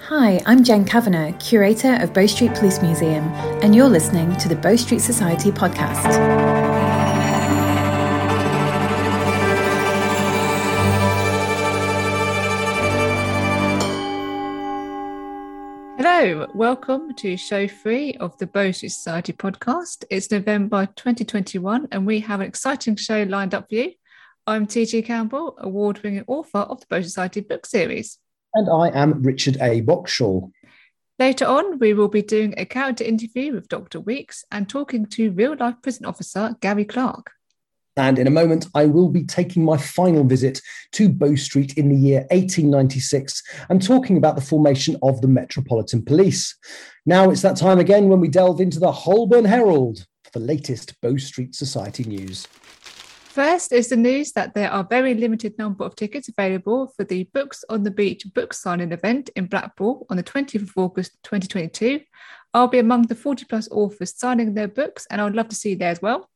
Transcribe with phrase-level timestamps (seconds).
[0.00, 3.24] Hi, I'm Jen Kavanagh, curator of Bow Street Police Museum,
[3.62, 6.12] and you're listening to the Bow Street Society podcast.
[15.96, 20.04] Hello, welcome to show three of the Bow Street Society podcast.
[20.10, 23.92] It's November 2021, and we have an exciting show lined up for you.
[24.46, 28.18] I'm TG Campbell, award winning author of the Bow Society book series.
[28.54, 29.82] And I am Richard A.
[29.82, 30.52] Boxshall.
[31.18, 34.00] Later on, we will be doing a character interview with Dr.
[34.00, 37.32] Weeks and talking to real life prison officer Gary Clarke.
[37.96, 40.60] And in a moment, I will be taking my final visit
[40.92, 46.04] to Bow Street in the year 1896 and talking about the formation of the Metropolitan
[46.04, 46.56] Police.
[47.06, 51.00] Now it's that time again when we delve into the Holborn Herald for the latest
[51.00, 52.48] Bow Street Society news.
[53.34, 57.24] First is the news that there are very limited number of tickets available for the
[57.34, 62.00] Books on the Beach book signing event in Blackpool on the 20th of August 2022.
[62.54, 65.56] I'll be among the 40 plus authors signing their books, and I would love to
[65.56, 66.30] see you there as well.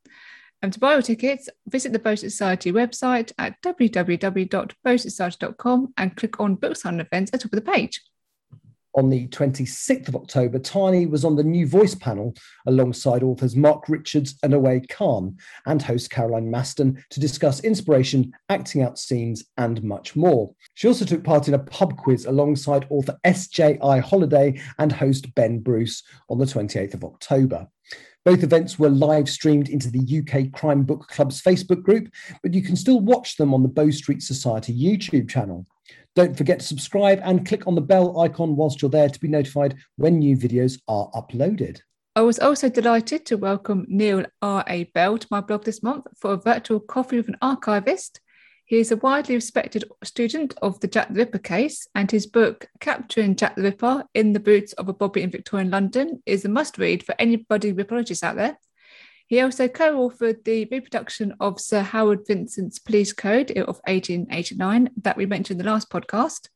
[0.61, 6.57] And to buy your tickets, visit the Bow Society website at www.bowsociety.com and click on
[6.57, 8.03] Book Signing Events at the top of the page
[8.95, 12.35] on the 26th of October, Tani was on the New Voice panel
[12.67, 15.37] alongside authors Mark Richards and Awais Khan
[15.67, 20.55] and host Caroline Maston to discuss inspiration, acting out scenes, and much more.
[20.75, 23.99] She also took part in a pub quiz alongside author S.J.I.
[23.99, 27.69] Holliday and host Ben Bruce on the 28th of October.
[28.25, 32.63] Both events were live streamed into the UK Crime Book Club's Facebook group, but you
[32.63, 35.67] can still watch them on the Bow Street Society YouTube channel.
[36.17, 39.29] Don't forget to subscribe and click on the bell icon whilst you're there to be
[39.29, 41.81] notified when new videos are uploaded.
[42.17, 44.91] I was also delighted to welcome Neil R.A.
[44.95, 48.21] Bell to my blog this month for a virtual coffee with an archivist.
[48.65, 52.67] He is a widely respected student of the Jack the Ripper case, and his book,
[52.81, 56.49] Capturing Jack the Ripper in the Boots of a Bobby in Victorian London, is a
[56.49, 58.59] must read for anybody ripperologists out there.
[59.29, 65.19] He also co authored the reproduction of Sir Howard Vincent's Police Code of 1889 that
[65.19, 66.49] we mentioned in the last podcast.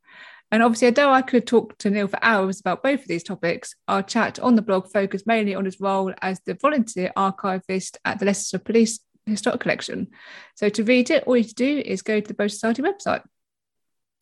[0.51, 3.75] And obviously, although I could talk to Neil for hours about both of these topics,
[3.89, 8.19] our chat on the blog focused mainly on his role as the volunteer archivist at
[8.19, 10.09] the Leicester Police Historic Collection.
[10.55, 13.23] So to read it, all you to do is go to the Bow Society website.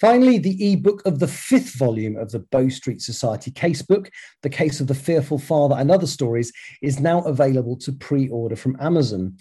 [0.00, 4.08] Finally, the ebook of the fifth volume of the Bow Street Society casebook,
[4.42, 6.50] The Case of the Fearful Father and Other Stories,
[6.80, 9.36] is now available to pre order from Amazon.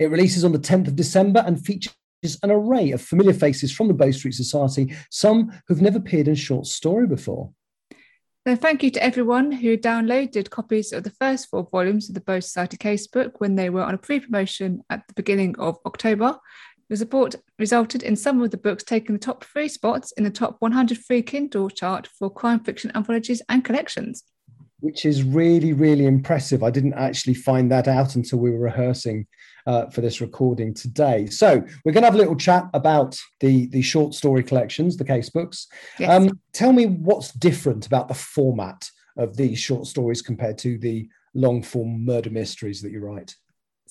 [0.00, 1.94] It releases on the 10th of December and features
[2.42, 6.34] an array of familiar faces from the Bow Street Society, some who've never appeared in
[6.34, 7.52] short story before.
[8.48, 12.20] So thank you to everyone who downloaded copies of the first four volumes of the
[12.20, 16.38] Bow Street Society casebook when they were on a pre-promotion at the beginning of October.
[16.90, 20.30] The support resulted in some of the books taking the top three spots in the
[20.30, 24.24] top 100 free Kindle chart for crime fiction anthologies and collections.
[24.80, 26.64] Which is really, really impressive.
[26.64, 29.28] I didn't actually find that out until we were rehearsing
[29.68, 31.26] uh, for this recording today.
[31.26, 35.04] So we're going to have a little chat about the the short story collections, the
[35.04, 35.68] case books.
[36.00, 36.10] Yes.
[36.10, 41.08] Um, tell me what's different about the format of these short stories compared to the
[41.34, 43.36] long form murder mysteries that you write.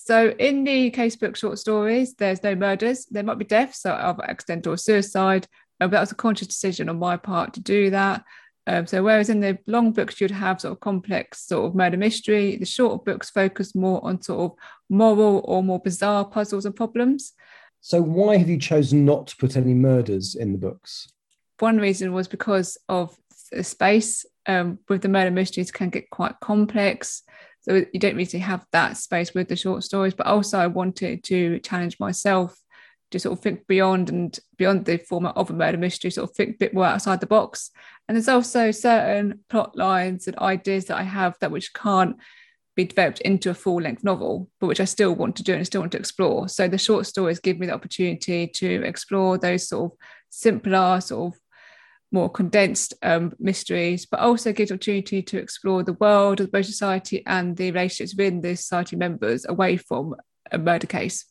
[0.05, 3.05] So in the casebook short stories, there's no murders.
[3.05, 5.45] There might be deaths so of accidental or suicide,
[5.79, 8.23] uh, but that was a conscious decision on my part to do that.
[8.65, 11.97] Um, so whereas in the long books you'd have sort of complex sort of murder
[11.97, 14.57] mystery, the short books focus more on sort of
[14.89, 17.33] moral or more bizarre puzzles and problems.
[17.81, 21.07] So why have you chosen not to put any murders in the books?
[21.59, 23.15] One reason was because of
[23.51, 24.25] the space.
[24.45, 27.21] Um, with the murder mysteries can get quite complex.
[27.69, 30.13] You don't really have that space with the short stories.
[30.13, 32.57] But also, I wanted to challenge myself
[33.11, 36.35] to sort of think beyond and beyond the format of a murder mystery, sort of
[36.35, 37.71] think a bit more outside the box.
[38.07, 42.17] And there's also certain plot lines and ideas that I have that which can't
[42.75, 45.65] be developed into a full length novel, but which I still want to do and
[45.65, 46.47] still want to explore.
[46.47, 49.97] So the short stories give me the opportunity to explore those sort of
[50.29, 51.39] simpler, sort of
[52.11, 56.61] more condensed um, mysteries, but also gives opportunity to explore the world of the Bow
[56.61, 60.15] Society and the relationships within the society members away from
[60.51, 61.25] a murder case.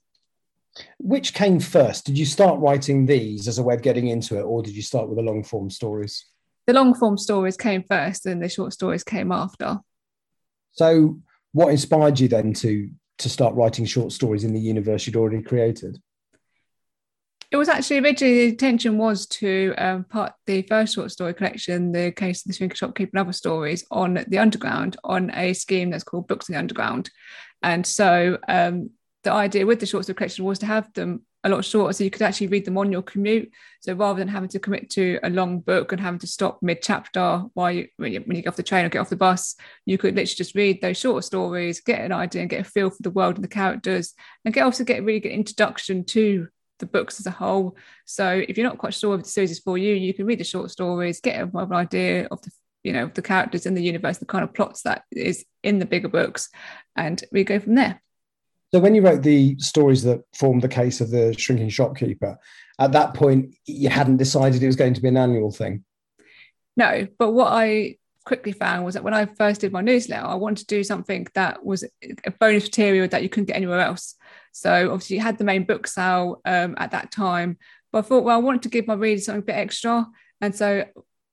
[0.98, 2.06] Which came first?
[2.06, 4.82] Did you start writing these as a way of getting into it, or did you
[4.82, 6.26] start with the long form stories?
[6.66, 9.78] The long form stories came first, and the short stories came after.
[10.72, 11.20] So,
[11.52, 15.42] what inspired you then to to start writing short stories in the universe you'd already
[15.42, 16.00] created?
[17.50, 21.92] It was actually originally the intention was to um, put the first short story collection,
[21.92, 25.88] the case of the Shrinking Shopkeeper and other stories, on the underground on a scheme
[25.88, 27.10] that's called Books in the Underground.
[27.62, 28.90] And so um,
[29.24, 32.04] the idea with the short story collection was to have them a lot shorter, so
[32.04, 33.50] you could actually read them on your commute.
[33.80, 36.82] So rather than having to commit to a long book and having to stop mid
[36.82, 39.16] chapter while you when, you when you get off the train or get off the
[39.16, 39.54] bus,
[39.86, 42.90] you could literally just read those shorter stories, get an idea, and get a feel
[42.90, 44.12] for the world and the characters,
[44.44, 46.48] and get also get a really good introduction to
[46.78, 47.76] the books as a whole.
[48.04, 50.40] So if you're not quite sure if the series is for you, you can read
[50.40, 52.50] the short stories, get an idea of the
[52.84, 55.86] you know the characters in the universe, the kind of plots that is in the
[55.86, 56.48] bigger books,
[56.96, 58.00] and we go from there.
[58.72, 62.38] So when you wrote the stories that formed the case of the shrinking shopkeeper,
[62.78, 65.84] at that point you hadn't decided it was going to be an annual thing.
[66.76, 70.34] No, but what I quickly found was that when I first did my newsletter, I
[70.34, 71.82] wanted to do something that was
[72.24, 74.14] a bonus material that you couldn't get anywhere else.
[74.58, 77.58] So obviously you had the main book sale um, at that time,
[77.92, 80.06] but I thought, well, I wanted to give my readers something a bit extra.
[80.40, 80.84] And so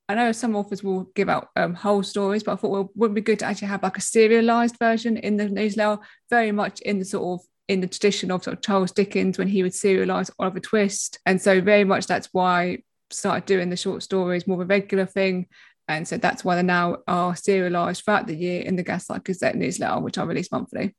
[0.07, 3.15] I know some authors will give out um, whole stories, but I thought, well, wouldn't
[3.15, 6.99] be good to actually have like a serialized version in the newsletter, very much in
[6.99, 10.29] the sort of in the tradition of, sort of Charles Dickens when he would serialize
[10.37, 11.17] Oliver Twist.
[11.25, 12.77] And so very much that's why I
[13.09, 15.47] started doing the short stories more of a regular thing.
[15.87, 19.55] And so that's why they now are serialized throughout the year in the Gaslight Gazette
[19.55, 20.95] newsletter, which I release monthly.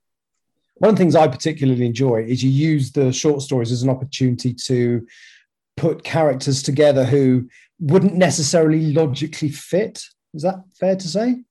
[0.79, 3.89] One of the things I particularly enjoy is you use the short stories as an
[3.89, 5.07] opportunity to
[5.77, 10.05] put characters together who wouldn't necessarily logically fit.
[10.35, 11.43] Is that fair to say?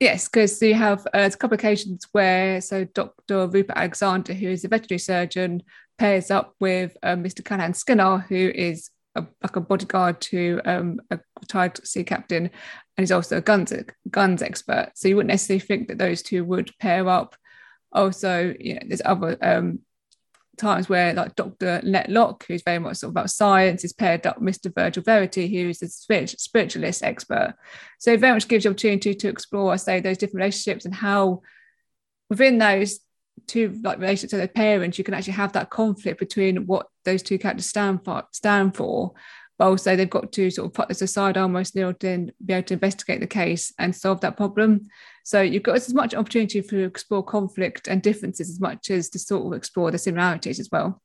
[0.00, 3.48] Yes, because you have uh, a couple of occasions where so Dr.
[3.48, 5.62] Rupert Alexander, who is a veterinary surgeon,
[5.98, 7.44] pairs up with uh, Mr.
[7.44, 12.50] Callahan Skinner, who is a, like a bodyguard to um, a retired sea captain, and
[12.96, 13.72] he's also a guns
[14.10, 14.92] guns expert.
[14.94, 17.34] So you wouldn't necessarily think that those two would pair up.
[17.92, 19.80] Also, you know, there's other um,
[20.58, 21.80] times where like Dr.
[21.82, 24.74] Let Locke, who's very much sort of about science, is paired up with Mr.
[24.74, 27.54] Virgil Verity, who's a spiritualist expert.
[27.98, 30.94] So it very much gives you opportunity to explore, I say, those different relationships and
[30.94, 31.42] how
[32.28, 33.00] within those
[33.46, 37.22] two like relationships with their parents, you can actually have that conflict between what those
[37.22, 39.14] two characters stand for stand for
[39.58, 42.54] but also they've got to sort of put this aside almost in order to be
[42.54, 44.88] able to investigate the case and solve that problem.
[45.28, 49.18] So you've got as much opportunity to explore conflict and differences as much as to
[49.18, 51.02] sort of explore the similarities as well.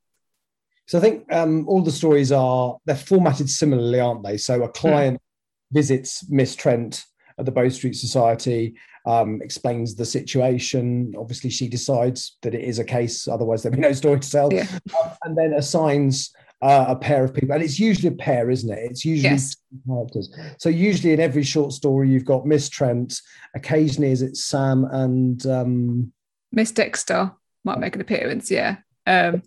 [0.88, 4.38] So I think um, all the stories are they're formatted similarly, aren't they?
[4.38, 5.74] So a client mm.
[5.74, 7.04] visits Miss Trent
[7.38, 8.76] at the Bow Street Society,
[9.06, 11.14] um, explains the situation.
[11.20, 14.54] Obviously, she decides that it is a case, otherwise there'd be no story to tell,
[14.54, 14.68] yeah.
[15.04, 16.32] um, and then assigns
[16.64, 18.80] uh, a pair of people, and it's usually a pair, isn't it?
[18.90, 19.58] It's usually yes.
[19.86, 20.34] characters.
[20.58, 23.20] So usually in every short story, you've got Miss Trent.
[23.54, 26.14] Occasionally, is it Sam and um...
[26.52, 27.32] Miss Dexter
[27.64, 28.50] might make an appearance?
[28.50, 29.44] Yeah, um,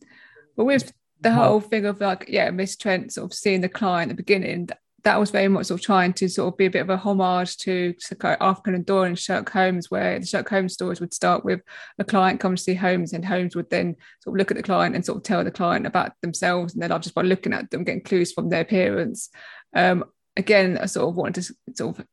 [0.57, 0.93] but with
[1.23, 4.23] the whole thing of like, yeah, Miss Trent sort of seeing the client at the
[4.23, 4.69] beginning,
[5.07, 6.97] that was very much sort of trying to sort of be a bit of a
[6.97, 7.95] homage to,
[8.41, 11.61] Arthur Conan Doyle and Sherlock Holmes, where the Sherlock Holmes stories would start with
[12.01, 14.65] a client coming to see Holmes, and Holmes would then sort of look at the
[14.65, 17.53] client and sort of tell the client about themselves and their life just by looking
[17.53, 19.31] at them, getting clues from their appearance.
[19.77, 20.07] Um,
[20.37, 22.07] again, I sort of wanted to sort of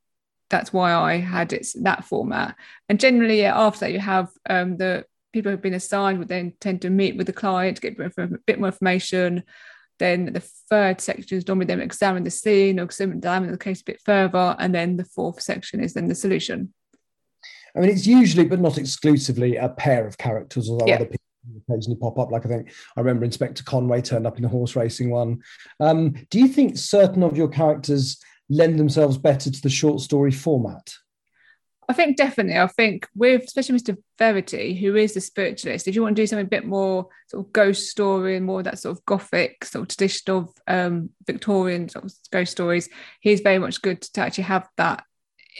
[0.51, 2.55] that's why I had it that format.
[2.89, 6.53] And generally, yeah, after that, you have um, the people who've been assigned would then
[6.61, 9.45] tend to meet with the client to get a bit more information
[10.03, 13.85] then the third section is normally them examine the scene or examine the case a
[13.85, 14.55] bit further.
[14.59, 16.73] And then the fourth section is then the solution.
[17.75, 20.95] I mean, it's usually, but not exclusively, a pair of characters, although yeah.
[20.95, 21.23] other people
[21.69, 22.31] occasionally pop up.
[22.31, 25.41] Like I think I remember Inspector Conway turned up in a horse racing one.
[25.79, 30.31] Um, do you think certain of your characters lend themselves better to the short story
[30.31, 30.93] format?
[31.93, 32.57] I think definitely.
[32.57, 33.95] I think with especially Mr.
[34.17, 37.45] Verity, who is the spiritualist, if you want to do something a bit more sort
[37.45, 41.87] of ghost story and more that sort of gothic sort of tradition of um, Victorian
[41.87, 42.89] sort of ghost stories,
[43.21, 45.03] he's very much good to actually have that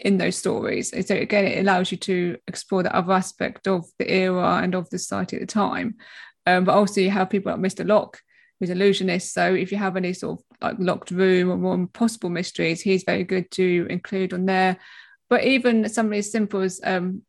[0.02, 0.92] in those stories.
[0.92, 4.74] And so again, it allows you to explore the other aspect of the era and
[4.74, 5.98] of the society at the time.
[6.48, 7.88] Um, but also you have people like Mr.
[7.88, 8.20] Locke,
[8.60, 9.36] who's illusionist.
[9.36, 13.04] So if you have any sort of like locked room or more impossible mysteries, he's
[13.04, 14.80] very good to include on there.
[15.30, 17.24] But even something as simple as um,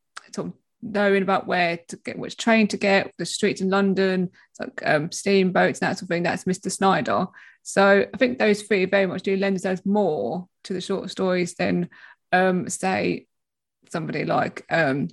[0.85, 5.11] knowing about where to get which train to get, the streets in London, like um,
[5.11, 6.71] steamboats and that sort of thing, that's Mr.
[6.71, 7.27] Snyder.
[7.63, 11.55] So I think those three very much do lend themselves more to the short stories
[11.55, 11.89] than
[12.33, 13.27] um, say
[13.91, 15.09] somebody like um,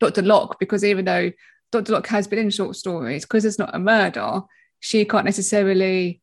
[0.00, 0.22] Dr.
[0.22, 1.30] Locke, because even though
[1.70, 1.92] Dr.
[1.92, 4.40] Locke has been in short stories, because it's not a murder,
[4.80, 6.22] she can't necessarily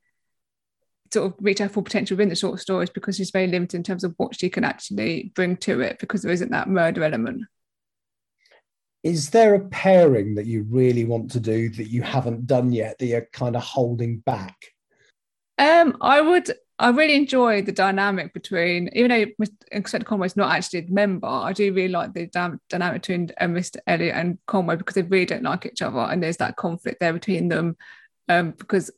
[1.15, 3.83] sort of reach her full potential within the short stories because she's very limited in
[3.83, 7.43] terms of what she can actually bring to it because there isn't that murder element.
[9.01, 12.97] Is there a pairing that you really want to do that you haven't done yet
[12.99, 14.55] that you're kind of holding back?
[15.57, 16.51] Um, I would.
[16.77, 21.27] I really enjoy the dynamic between, even though Inspector Conway is not actually a member,
[21.27, 22.25] I do really like the
[22.69, 23.77] dynamic between uh, Mr.
[23.87, 27.13] Elliot and Conway because they really don't like each other, and there's that conflict there
[27.13, 27.77] between them.
[28.27, 28.91] Um, because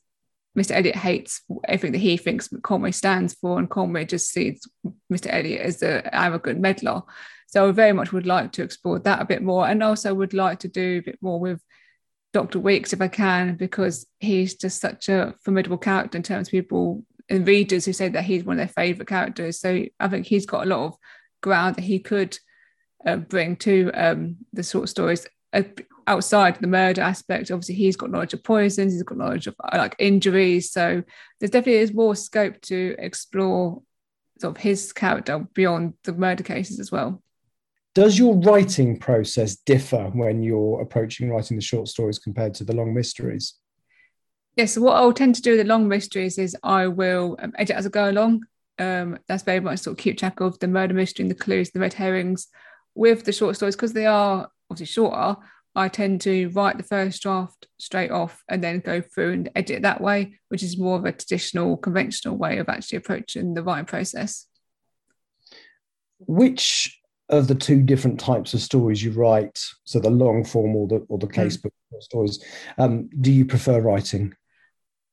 [0.57, 0.71] Mr.
[0.71, 4.67] Elliot hates everything that he thinks Conway stands for, and Conway just sees
[5.11, 5.27] Mr.
[5.31, 7.03] Elliot as an arrogant meddler.
[7.47, 10.33] So I very much would like to explore that a bit more, and also would
[10.33, 11.61] like to do a bit more with
[12.33, 12.59] Dr.
[12.59, 17.05] Weeks if I can, because he's just such a formidable character in terms of people
[17.29, 19.59] and readers who say that he's one of their favourite characters.
[19.59, 20.97] So I think he's got a lot of
[21.41, 22.37] ground that he could
[23.05, 25.27] uh, bring to um, the short stories.
[25.53, 25.63] Uh,
[26.07, 29.95] outside the murder aspect, obviously he's got knowledge of poisons, he's got knowledge of like
[29.99, 30.71] injuries.
[30.71, 31.03] So
[31.39, 33.83] there's definitely is more scope to explore
[34.39, 37.21] sort of his character beyond the murder cases as well.
[37.93, 42.75] Does your writing process differ when you're approaching writing the short stories compared to the
[42.75, 43.55] long mysteries?
[44.55, 47.53] Yes, so what I'll tend to do with the long mysteries is I will um,
[47.57, 48.43] edit as I go along.
[48.79, 51.71] Um, that's very much sort of keep track of the murder mystery and the clues,
[51.71, 52.47] the red herrings.
[52.95, 55.35] With the short stories, because they are obviously shorter,
[55.77, 59.83] I tend to write the first draft straight off and then go through and edit
[59.83, 63.85] that way, which is more of a traditional, conventional way of actually approaching the writing
[63.85, 64.47] process.
[66.17, 70.87] Which of the two different types of stories you write, so the long form or
[70.87, 71.63] the or the case mm.
[71.63, 72.43] book stories,
[72.79, 74.33] um, do you prefer writing?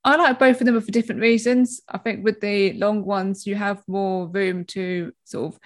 [0.02, 1.82] I like both of them for different reasons.
[1.86, 5.60] I think with the long ones, you have more room to sort of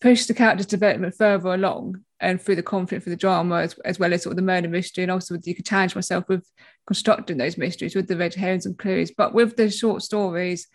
[0.00, 3.98] push the character's development further along and through the conflict, for the drama, as, as
[3.98, 5.02] well as sort of the murder mystery.
[5.02, 6.48] And also, you could challenge myself with
[6.86, 9.10] constructing those mysteries with the red herrings and clues.
[9.10, 10.68] But with the short stories,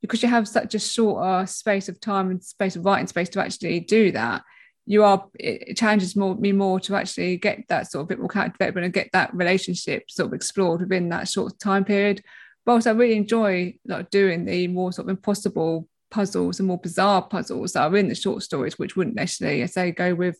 [0.00, 3.40] because you have such a shorter space of time and space of writing space to
[3.40, 4.42] actually do that,
[4.86, 8.28] you are it challenges more, me more to actually get that sort of bit more
[8.28, 12.22] character development and get that relationship sort of explored within that short time period.
[12.66, 17.22] Also, I really enjoy like doing the more sort of impossible puzzles and more bizarre
[17.22, 20.38] puzzles that are in the short stories, which wouldn't necessarily, I say, go with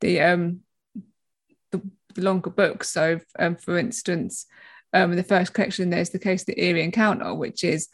[0.00, 0.60] the um
[1.70, 1.80] the,
[2.14, 2.90] the longer books.
[2.90, 4.46] So, um, for instance,
[4.92, 7.88] um, in the first collection, there's the case of the eerie encounter, which is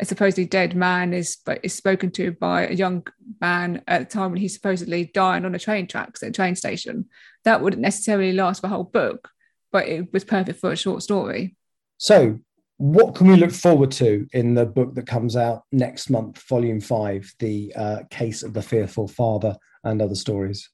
[0.00, 3.06] a supposedly dead man is is spoken to by a young
[3.40, 6.56] man at the time when he's supposedly dying on a train tracks at a train
[6.56, 7.06] station.
[7.44, 9.30] That wouldn't necessarily last a whole book,
[9.70, 11.56] but it was perfect for a short story.
[11.98, 12.38] So,
[12.78, 16.80] what can we look forward to in the book that comes out next month, Volume
[16.80, 20.68] Five, the uh, case of the fearful father and other stories?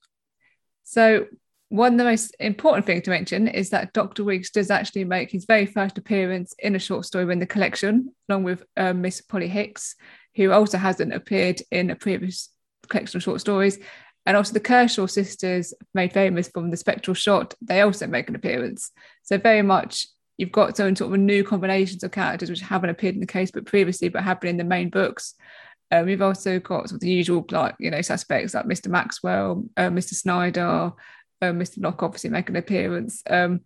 [0.89, 1.27] So,
[1.69, 4.25] one of the most important thing to mention is that Dr.
[4.25, 8.15] Weeks does actually make his very first appearance in a short story in the collection,
[8.27, 9.97] along with um, Miss Polly Hicks,
[10.35, 12.49] who also hasn't appeared in a previous
[12.89, 13.79] collection of short stories.
[14.25, 18.35] And also the Kershaw sisters, made famous from the spectral shot, they also make an
[18.35, 18.91] appearance.
[19.25, 20.07] So very much
[20.39, 23.51] you've got some sort of new combinations of characters which haven't appeared in the case
[23.51, 25.35] casebook previously, but have been in the main books.
[25.91, 28.89] Um, we've also got the usual like you know suspects like Mr.
[28.89, 30.15] Maxwell, uh, Mr.
[30.15, 30.93] Snyder,
[31.41, 31.83] uh, Mr.
[31.83, 33.23] Locke obviously make an appearance.
[33.29, 33.61] Um,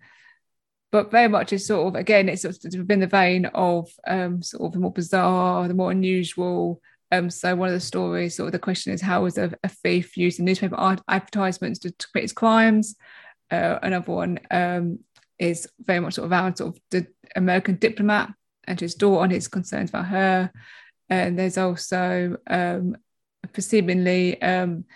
[0.90, 4.42] but very much is sort of again, it's sort of within the vein of um,
[4.42, 6.80] sort of the more bizarre, the more unusual.
[7.10, 9.68] Um, so one of the stories, sort of the question is how was a, a
[9.68, 12.96] thief using newspaper advertisements to, to commit his crimes?
[13.50, 14.98] Uh, another one um,
[15.38, 18.32] is very much sort of around sort of the American diplomat
[18.66, 20.50] and his daughter and his concerns about her.
[21.12, 22.96] And there's also um,
[23.58, 24.86] seemingly um,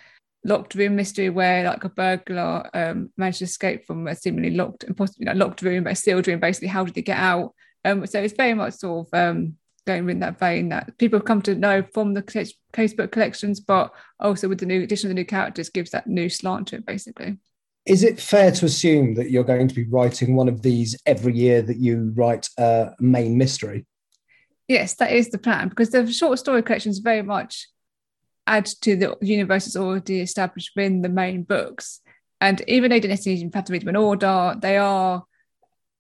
[0.45, 4.85] locked room mystery where like a burglar um, managed to escape from a seemingly locked,
[4.85, 6.41] impossible, you know, locked room, but a sealed room.
[6.41, 7.55] Basically, how did they get out?
[7.85, 9.57] Um, so it's very much sort of um,
[9.87, 13.93] going in that vein that people have come to know from the casebook collections, but
[14.19, 16.87] also with the new addition of the new characters gives that new slant to it,
[16.87, 17.37] basically.
[17.85, 21.37] Is it fair to assume that you're going to be writing one of these every
[21.37, 23.85] year that you write a main mystery?
[24.69, 27.69] Yes, that is the plan because the short story collections very much
[28.47, 32.01] add to the universe that's already established within the main books.
[32.41, 35.25] And even though they don't necessarily have to read them in order, they are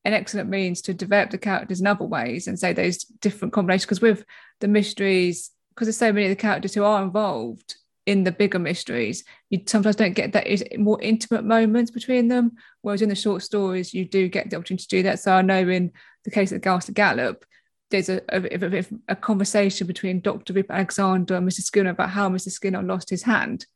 [0.04, 3.86] an excellent means to develop the characters in other ways and say those different combinations.
[3.86, 4.24] Because with
[4.60, 8.58] the mysteries, because there's so many of the characters who are involved in the bigger
[8.58, 10.46] mysteries, you sometimes don't get that
[10.78, 12.52] more intimate moments between them.
[12.82, 15.18] Whereas in the short stories, you do get the opportunity to do that.
[15.18, 15.90] So I know in
[16.24, 17.44] the case of the Ghastly Gallop,
[17.90, 20.52] there's a, a, a, conversation between Dr.
[20.52, 21.60] Rip Alexander and Mr.
[21.60, 22.50] Skinner about how Mr.
[22.50, 23.66] Skinner lost his hand.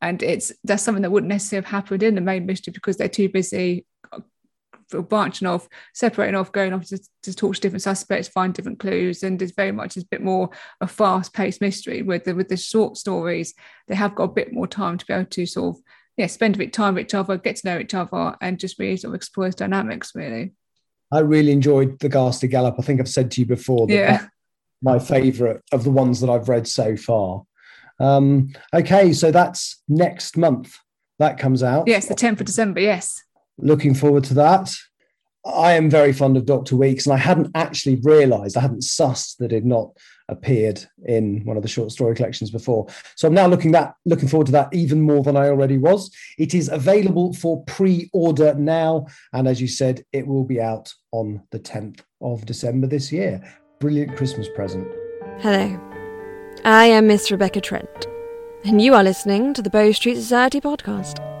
[0.00, 3.08] And it's that's something that wouldn't necessarily have happened in the main mystery because they're
[3.08, 4.20] too busy uh,
[5.02, 9.22] branching off, separating off, going off to, to talk to different suspects, find different clues,
[9.22, 12.02] and it's very much a bit more a fast-paced mystery.
[12.02, 13.54] With the with the short stories,
[13.88, 15.82] they have got a bit more time to be able to sort of
[16.16, 18.60] yeah spend a bit of time with each other, get to know each other, and
[18.60, 20.52] just really sort of explore dynamics really.
[21.12, 22.76] I really enjoyed the Ghastly Gallop.
[22.78, 24.26] I think I've said to you before that, yeah.
[24.82, 27.44] my favourite of the ones that I've read so far.
[28.00, 30.76] Um, okay, so that's next month.
[31.18, 31.86] That comes out.
[31.86, 32.80] Yes, the 10th of December.
[32.80, 33.22] Yes.
[33.58, 34.72] Looking forward to that.
[35.46, 39.36] I am very fond of Doctor Weeks, and I hadn't actually realised, I hadn't sussed
[39.38, 39.90] that it not
[40.28, 42.86] appeared in one of the short story collections before.
[43.16, 46.10] So I'm now looking that looking forward to that even more than I already was.
[46.38, 51.42] It is available for pre-order now, and as you said, it will be out on
[51.50, 53.42] the 10th of December this year.
[53.80, 54.88] Brilliant Christmas present.
[55.38, 55.78] Hello,
[56.64, 58.06] I am Miss Rebecca Trent,
[58.64, 61.33] and you are listening to the Bow Street Society podcast.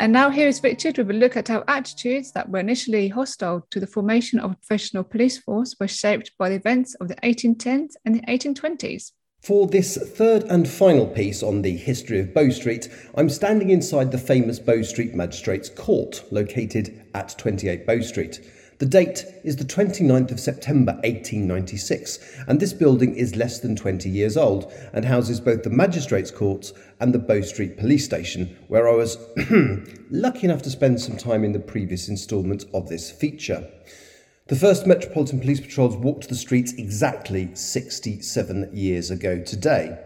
[0.00, 3.66] And now here is Richard with a look at how attitudes that were initially hostile
[3.70, 7.14] to the formation of a professional police force were shaped by the events of the
[7.16, 9.12] 1810s and the 1820s.
[9.40, 14.10] For this third and final piece on the history of Bow Street, I'm standing inside
[14.10, 18.40] the famous Bow Street Magistrates Court, located at 28 Bow Street.
[18.78, 24.08] The date is the 29th of September 1896, and this building is less than 20
[24.08, 28.88] years old and houses both the Magistrates Courts and the Bow Street Police Station, where
[28.88, 29.16] I was
[30.10, 33.70] lucky enough to spend some time in the previous instalment of this feature.
[34.48, 39.96] The first Metropolitan Police patrols walked the streets exactly 67 years ago today.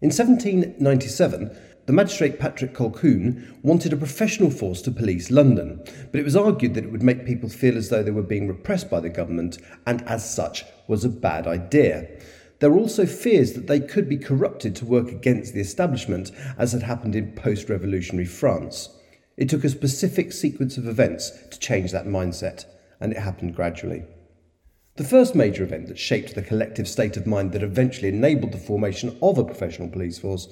[0.00, 1.54] In 1797,
[1.90, 5.82] the magistrate Patrick Colquhoun wanted a professional force to police London,
[6.12, 8.46] but it was argued that it would make people feel as though they were being
[8.46, 12.06] repressed by the government and, as such, was a bad idea.
[12.60, 16.70] There were also fears that they could be corrupted to work against the establishment, as
[16.70, 18.96] had happened in post revolutionary France.
[19.36, 22.66] It took a specific sequence of events to change that mindset,
[23.00, 24.04] and it happened gradually.
[24.94, 28.58] The first major event that shaped the collective state of mind that eventually enabled the
[28.58, 30.46] formation of a professional police force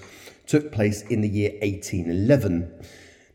[0.49, 2.73] took place in the year 1811.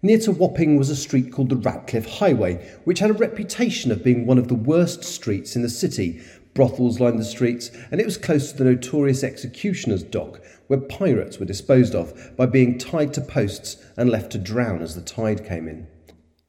[0.02, 4.04] Near to Wapping was a street called the Ratcliffe Highway, which had a reputation of
[4.04, 6.22] being one of the worst streets in the city.
[6.54, 11.40] Brothels lined the streets, and it was close to the notorious executioner's dock, where pirates
[11.40, 15.46] were disposed of by being tied to posts and left to drown as the tide
[15.48, 15.88] came in.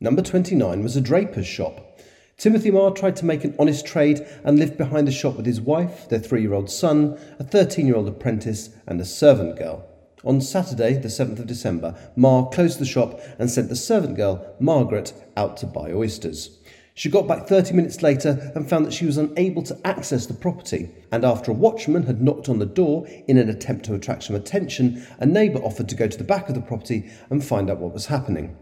[0.00, 2.00] Number 29 was a draper's shop.
[2.36, 5.60] Timothy Marr tried to make an honest trade and lived behind the shop with his
[5.60, 9.88] wife, their three year old son, a 13 year old apprentice, and a servant girl.
[10.24, 14.54] On Saturday, the 7th of December, Marr closed the shop and sent the servant girl,
[14.58, 16.58] Margaret, out to buy oysters.
[16.94, 20.32] She got back 30 minutes later and found that she was unable to access the
[20.32, 20.90] property.
[21.12, 24.36] And after a watchman had knocked on the door in an attempt to attract some
[24.36, 27.78] attention, a neighbour offered to go to the back of the property and find out
[27.78, 28.56] what was happening.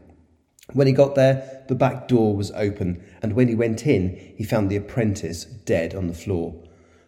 [0.73, 4.45] When he got there, the back door was open, and when he went in, he
[4.45, 6.55] found the apprentice dead on the floor.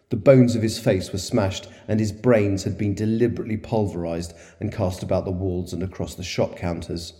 [0.09, 4.71] The bones of his face were smashed, and his brains had been deliberately pulverised and
[4.71, 7.13] cast about the walls and across the shop counters.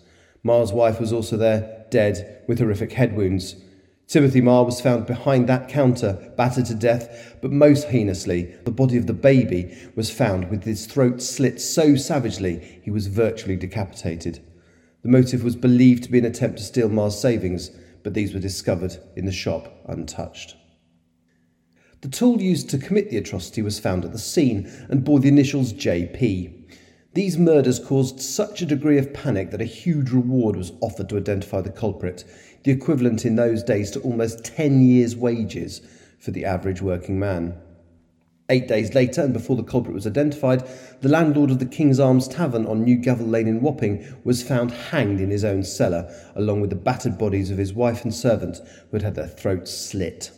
[0.44, 3.56] Marr's wife was also there, dead, with horrific head wounds.
[4.08, 8.98] Timothy Marr was found behind that counter, battered to death, but most heinously, the body
[8.98, 14.40] of the baby was found with his throat slit so savagely he was virtually decapitated.
[15.02, 17.72] The motive was believed to be an attempt to steal Marr's savings,
[18.04, 20.56] but these were discovered in the shop untouched.
[22.06, 25.28] The tool used to commit the atrocity was found at the scene and bore the
[25.28, 26.54] initials JP.
[27.16, 31.18] These murders caused such a degree of panic that a huge reward was offered to
[31.18, 32.24] identify the culprit,
[32.62, 35.82] the equivalent in those days to almost 10 years' wages
[36.20, 37.58] for the average working man.
[38.50, 40.64] Eight days later, and before the culprit was identified,
[41.02, 44.70] the landlord of the King's Arms Tavern on New Gravel Lane in Wapping was found
[44.70, 48.58] hanged in his own cellar, along with the battered bodies of his wife and servant
[48.92, 50.30] who had had their throats slit.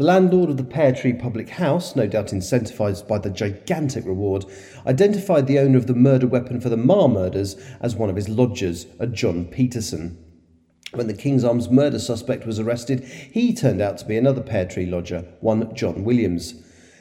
[0.00, 4.46] The landlord of the Pear Tree public house, no doubt incentivised by the gigantic reward,
[4.86, 8.26] identified the owner of the murder weapon for the Marr murders as one of his
[8.26, 10.16] lodgers, a John Peterson.
[10.94, 14.64] When the King's Arms murder suspect was arrested, he turned out to be another Pear
[14.64, 16.54] Tree lodger, one John Williams.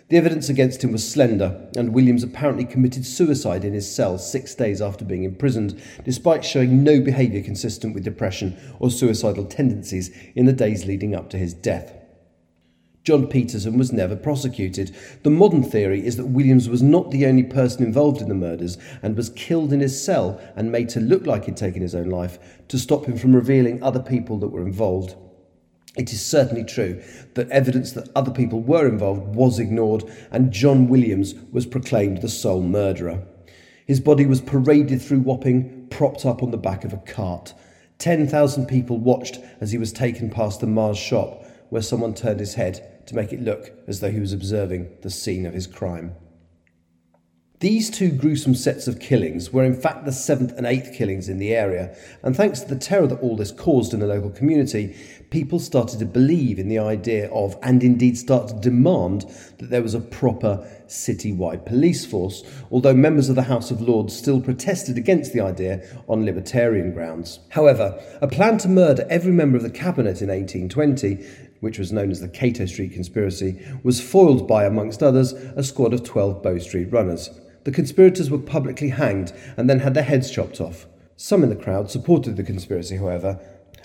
[0.09, 4.53] The evidence against him was slender, and Williams apparently committed suicide in his cell six
[4.55, 10.45] days after being imprisoned, despite showing no behaviour consistent with depression or suicidal tendencies in
[10.45, 11.95] the days leading up to his death.
[13.09, 14.95] John Peterson was never prosecuted.
[15.23, 18.77] The modern theory is that Williams was not the only person involved in the murders
[19.01, 22.11] and was killed in his cell and made to look like he'd taken his own
[22.11, 25.15] life to stop him from revealing other people that were involved.
[25.97, 27.01] It is certainly true
[27.33, 32.29] that evidence that other people were involved was ignored and John Williams was proclaimed the
[32.29, 33.25] sole murderer.
[33.87, 37.55] His body was paraded through Wapping, propped up on the back of a cart.
[37.97, 42.53] 10,000 people watched as he was taken past the Marr's shop, where someone turned his
[42.53, 46.15] head to make it look as though he was observing the scene of his crime.
[47.59, 51.39] These two gruesome sets of killings were in fact the seventh and eighth killings in
[51.39, 51.93] the area,
[52.23, 54.95] and thanks to the terror that all this caused in the local community,
[55.29, 59.23] people started to believe in the idea of, and indeed start to demand,
[59.57, 64.15] that there was a proper citywide police force, although members of the House of Lords
[64.15, 67.41] still protested against the idea on libertarian grounds.
[67.49, 72.11] However, a plan to murder every member of the cabinet in 1820 which was known
[72.11, 76.57] as the Cato Street Conspiracy, was foiled by, amongst others, a squad of 12 Bow
[76.59, 77.29] Street runners.
[77.63, 80.87] The conspirators were publicly hanged and then had their heads chopped off.
[81.17, 83.39] Some in the crowd supported the conspiracy, however,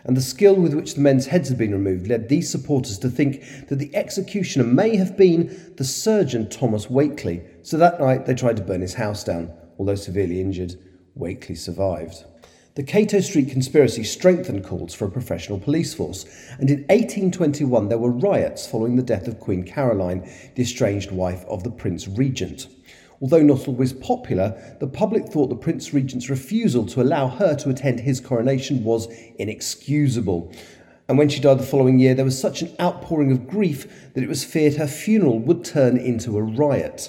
[0.05, 3.09] and the skill with which the men's heads had been removed led these supporters to
[3.09, 7.43] think that the executioner may have been the surgeon Thomas Wakley.
[7.63, 9.53] So that night they tried to burn his house down.
[9.79, 10.77] Although severely injured,
[11.19, 12.25] Wakley survived.
[12.77, 16.25] The Cato Street conspiracy strengthened calls for a professional police force,
[16.59, 21.45] and in 1821 there were riots following the death of Queen Caroline, the estranged wife
[21.45, 22.67] of the Prince Regent.
[23.23, 27.71] Although not always popular, the public thought the Prince Regent's refusal to allow her to
[27.71, 29.07] attend his coronation was
[29.39, 30.53] inexcusable.
[31.09, 34.25] And when she died the following year, there was such an outpouring of grief that
[34.25, 37.09] it was feared her funeral would turn into a riot.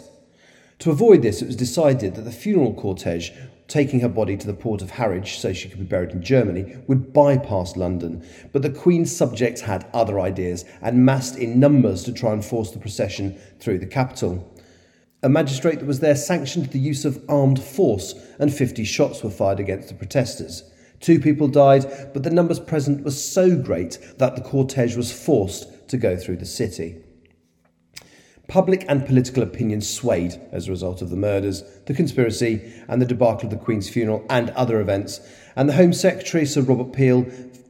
[0.80, 3.32] To avoid this, it was decided that the funeral cortege,
[3.68, 6.78] taking her body to the port of Harwich so she could be buried in Germany,
[6.88, 8.26] would bypass London.
[8.52, 12.72] But the Queen's subjects had other ideas and massed in numbers to try and force
[12.72, 14.52] the procession through the capital.
[15.24, 19.32] A magistrate that was there sanctioned the use of armed force, and 50 shots were
[19.32, 20.72] fired against the protesters.
[21.00, 25.90] Two people died, but the numbers present were so great that the cortege was forced
[25.90, 27.02] to go through the city.
[28.48, 33.06] Public and political opinion swayed as a result of the murders, the conspiracy, and the
[33.06, 35.20] debacle of the Queen's funeral and other events,
[35.56, 37.26] and the Home Secretary, Sir Robert Peel,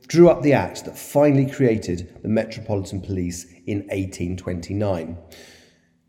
[0.07, 5.17] drew up the Act that finally created the Metropolitan Police in 1829.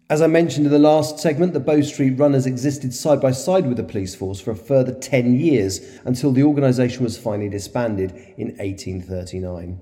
[0.08, 3.66] As I mentioned in the last segment, the Bow Street Runners existed side by side
[3.66, 8.12] with the police force for a further 10 years until the organisation was finally disbanded
[8.36, 9.80] in 1839.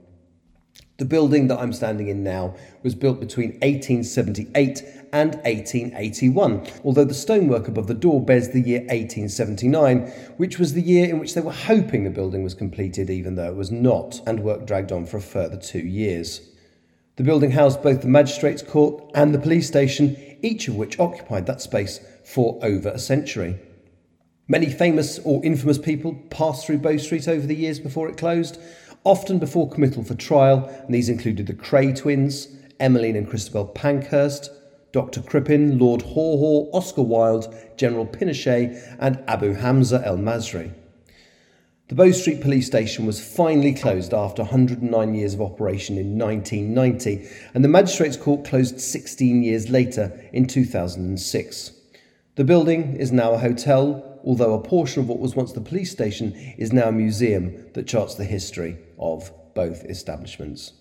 [0.96, 2.54] The building that I'm standing in now
[2.84, 8.80] was built between 1878 and 1881, although the stonework above the door bears the year
[8.80, 10.02] 1879,
[10.36, 13.48] which was the year in which they were hoping the building was completed, even though
[13.48, 16.48] it was not, and work dragged on for a further two years.
[17.16, 21.46] The building housed both the magistrates' court and the police station, each of which occupied
[21.46, 23.58] that space for over a century.
[24.46, 28.60] Many famous or infamous people passed through Bow Street over the years before it closed,
[29.04, 32.48] often before committal for trial, and these included the Kray twins,
[32.80, 34.50] Emmeline and Christabel Pankhurst,
[34.92, 35.22] Dr.
[35.22, 40.72] Crippen, Lord Haw Haw, Oscar Wilde, General Pinochet, and Abu Hamza el Masri.
[41.88, 47.28] The Bow Street Police Station was finally closed after 109 years of operation in 1990,
[47.52, 51.72] and the Magistrates Court closed 16 years later in 2006.
[52.36, 55.90] The building is now a hotel, although a portion of what was once the police
[55.90, 60.72] station is now a museum that charts the history of both establishments.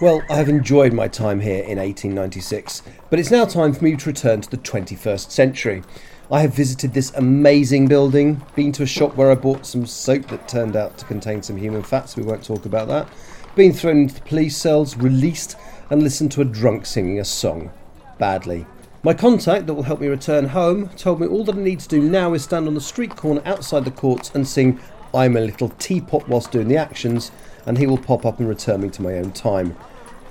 [0.00, 3.96] Well, I have enjoyed my time here in 1896, but it's now time for me
[3.96, 5.82] to return to the 21st century.
[6.30, 10.28] I have visited this amazing building, been to a shop where I bought some soap
[10.28, 13.08] that turned out to contain some human fats, we won't talk about that,
[13.56, 15.56] been thrown into the police cells, released,
[15.90, 17.72] and listened to a drunk singing a song.
[18.18, 18.66] Badly.
[19.04, 21.88] My contact that will help me return home told me all that I need to
[21.88, 24.80] do now is stand on the street corner outside the courts and sing
[25.14, 27.30] I'm a little teapot whilst doing the actions,
[27.64, 29.76] and he will pop up and return me to my own time.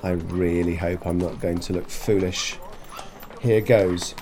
[0.03, 2.57] I really hope I'm not going to look foolish.
[3.41, 4.13] Here goes.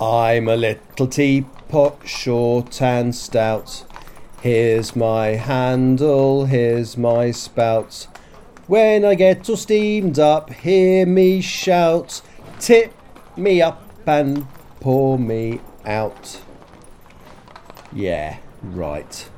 [0.00, 3.84] I'm a little teapot, short and stout.
[4.42, 8.06] Here's my handle, here's my spout.
[8.66, 12.20] When I get all steamed up, hear me shout.
[12.60, 12.92] Tip
[13.36, 14.46] me up and
[14.80, 16.40] pour me out.
[17.92, 19.28] Yeah, right.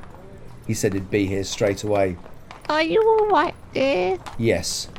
[0.67, 2.17] He said he'd be here straight away.
[2.69, 4.17] Are you alright, dear?
[4.37, 4.89] Yes.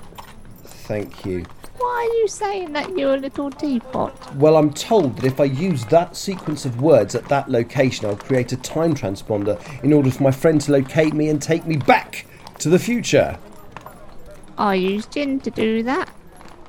[0.64, 1.44] Thank you.
[1.78, 4.36] Why are you saying that you're a little teapot?
[4.36, 8.16] Well, I'm told that if I use that sequence of words at that location, I'll
[8.16, 11.76] create a time transponder in order for my friend to locate me and take me
[11.76, 12.26] back
[12.60, 13.38] to the future.
[14.56, 16.08] I use gin to do that.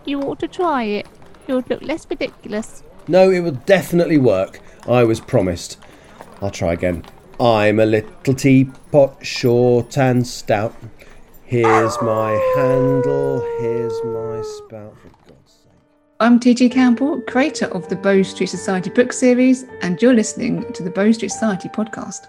[0.06, 1.08] You ought to try it.
[1.48, 2.84] You'll look less ridiculous.
[3.08, 4.60] No, it will definitely work.
[4.88, 5.78] I was promised.
[6.42, 7.04] I'll try again.
[7.40, 10.76] I'm a little teapot, short and stout.
[11.44, 15.72] Here's my handle, here's my spout, for God's sake.
[16.20, 20.84] I'm TG Campbell, creator of the Bow Street Society book series, and you're listening to
[20.84, 22.28] the Bow Street Society podcast.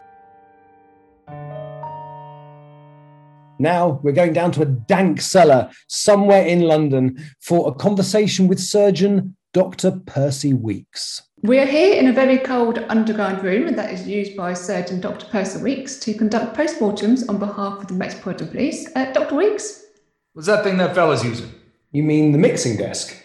[3.58, 8.60] Now we're going down to a dank cellar somewhere in London for a conversation with
[8.60, 10.00] surgeon Dr.
[10.06, 11.22] Percy Weeks.
[11.42, 15.26] We are here in a very cold underground room that is used by Surgeon Dr.
[15.26, 18.90] Percy Weeks to conduct postmortems on behalf of the Metropolitan Police.
[18.94, 19.36] Uh, Dr.
[19.36, 19.84] Weeks?
[20.32, 21.52] What's that thing that fella's using?
[21.92, 23.16] You mean the mixing desk?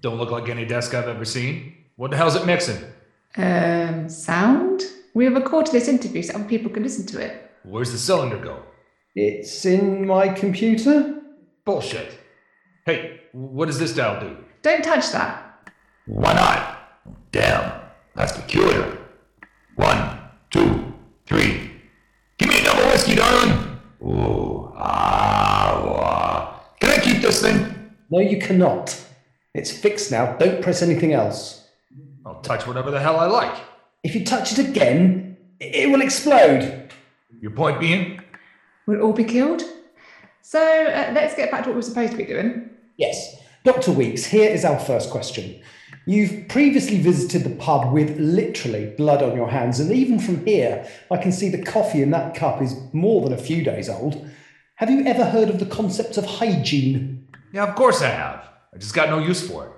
[0.00, 1.74] Don't look like any desk I've ever seen.
[1.96, 2.84] What the hell's it mixing?
[3.36, 4.82] Um, sound?
[5.14, 7.50] We have recorded this interview so other people can listen to it.
[7.62, 8.62] Where's the cylinder go?
[9.14, 11.22] It's in my computer.
[11.64, 12.18] Bullshit.
[12.84, 14.36] Hey, what does this dial do?
[14.62, 15.70] Don't touch that.
[16.06, 16.78] Why not?
[17.30, 17.80] Damn,
[18.14, 18.98] that's peculiar.
[19.76, 20.18] One,
[20.50, 20.92] two,
[21.26, 21.70] three.
[22.38, 23.80] Give me another whiskey, darling.
[24.02, 26.60] Ooh, ah, wah.
[26.80, 27.90] Can I keep this thing?
[28.10, 29.00] No, you cannot.
[29.54, 30.36] It's fixed now.
[30.36, 31.68] Don't press anything else.
[32.26, 33.54] I'll touch whatever the hell I like.
[34.02, 36.90] If you touch it again, it will explode.
[37.40, 38.20] Your point being?
[38.86, 39.62] We'll all be killed.
[40.42, 42.70] So uh, let's get back to what we're supposed to be doing.
[42.96, 43.36] Yes.
[43.64, 43.92] Dr.
[43.92, 45.60] Weeks, here is our first question.
[46.06, 50.86] You've previously visited the pub with literally blood on your hands, and even from here,
[51.10, 54.28] I can see the coffee in that cup is more than a few days old.
[54.76, 57.26] Have you ever heard of the concept of hygiene?
[57.52, 58.46] Yeah, of course I have.
[58.74, 59.72] I just got no use for it.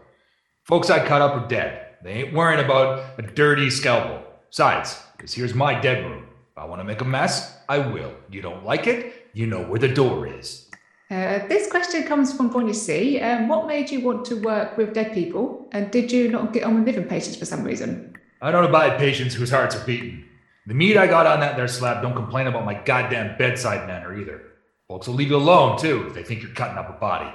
[0.64, 1.96] Folks I cut up are dead.
[2.02, 4.22] They ain't worrying about a dirty scalpel.
[4.50, 6.26] Besides, this here's my dead room.
[6.56, 8.14] If I want to make a mess, I will.
[8.30, 9.28] You don't like it?
[9.34, 10.70] You know where the door is.
[11.10, 13.20] Uh, this question comes from Bonnie C.
[13.20, 15.68] Um, what made you want to work with dead people?
[15.72, 18.16] And did you not get on with living patients for some reason?
[18.40, 20.24] I don't abide patients whose hearts are beating.
[20.66, 24.18] The meat I got on that there slab don't complain about my goddamn bedside manner
[24.18, 24.40] either.
[24.88, 27.30] Folks will leave you alone too if they think you're cutting up a body.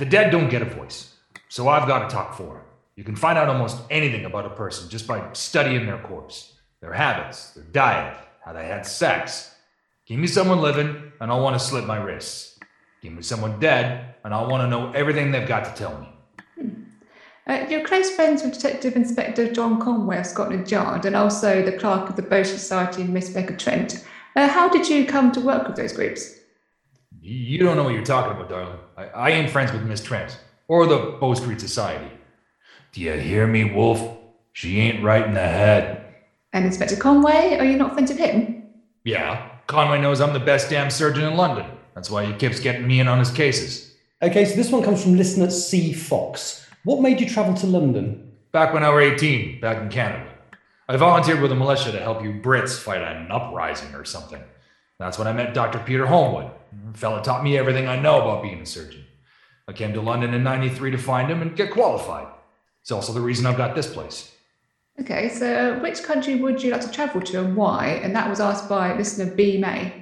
[0.00, 1.14] The dead don't get a voice,
[1.48, 2.64] so I've got to talk for them.
[2.96, 6.92] You can find out almost anything about a person just by studying their corpse, their
[6.92, 8.16] habits, their diet,
[8.48, 9.54] how they had sex.
[10.06, 12.58] Give me someone living, and I'll want to slit my wrists.
[13.02, 16.08] Give me someone dead, and I'll want to know everything they've got to tell me.
[17.46, 21.72] Uh, you're close friends with Detective Inspector John Conway of Scotland Yard and also the
[21.72, 24.04] clerk of the Bow Street Society, Miss Becca Trent.
[24.34, 26.34] Uh, how did you come to work with those groups?
[27.20, 28.78] You don't know what you're talking about, darling.
[28.96, 32.10] I, I ain't friends with Miss Trent or the Bow Street Society.
[32.92, 34.18] Do you hear me, Wolf?
[34.52, 35.97] She ain't right in the head.
[36.52, 38.64] And Inspector Conway, are you not friends with him?
[39.04, 41.66] Yeah, Conway knows I'm the best damn surgeon in London.
[41.94, 43.94] That's why he keeps getting me in on his cases.
[44.22, 45.92] Okay, so this one comes from listener C.
[45.92, 46.66] Fox.
[46.84, 48.32] What made you travel to London?
[48.52, 50.30] Back when I was 18, back in Canada.
[50.88, 54.42] I volunteered with the militia to help you Brits fight an uprising or something.
[54.98, 55.78] That's when I met Dr.
[55.80, 56.50] Peter Holmwood.
[56.92, 59.04] The fella taught me everything I know about being a surgeon.
[59.68, 62.28] I came to London in 93 to find him and get qualified.
[62.80, 64.32] It's also the reason I've got this place.
[65.00, 68.00] Okay, so uh, which country would you like to travel to and why?
[68.02, 69.56] And that was asked by listener B.
[69.56, 69.92] May.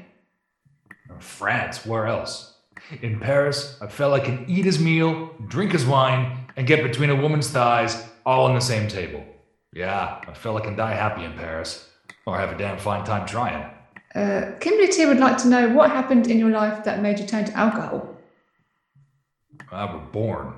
[1.19, 2.55] France, where else?
[3.03, 7.17] In Paris, a fella can eat his meal, drink his wine, and get between a
[7.17, 9.25] woman's thighs all on the same table.
[9.73, 11.89] Yeah, a fella can die happy in Paris,
[12.27, 13.71] or have a damn fine time trying.
[14.15, 17.27] Uh, Kimberly T would like to know what happened in your life that made you
[17.27, 18.17] turn to alcohol.
[19.71, 20.55] I was born.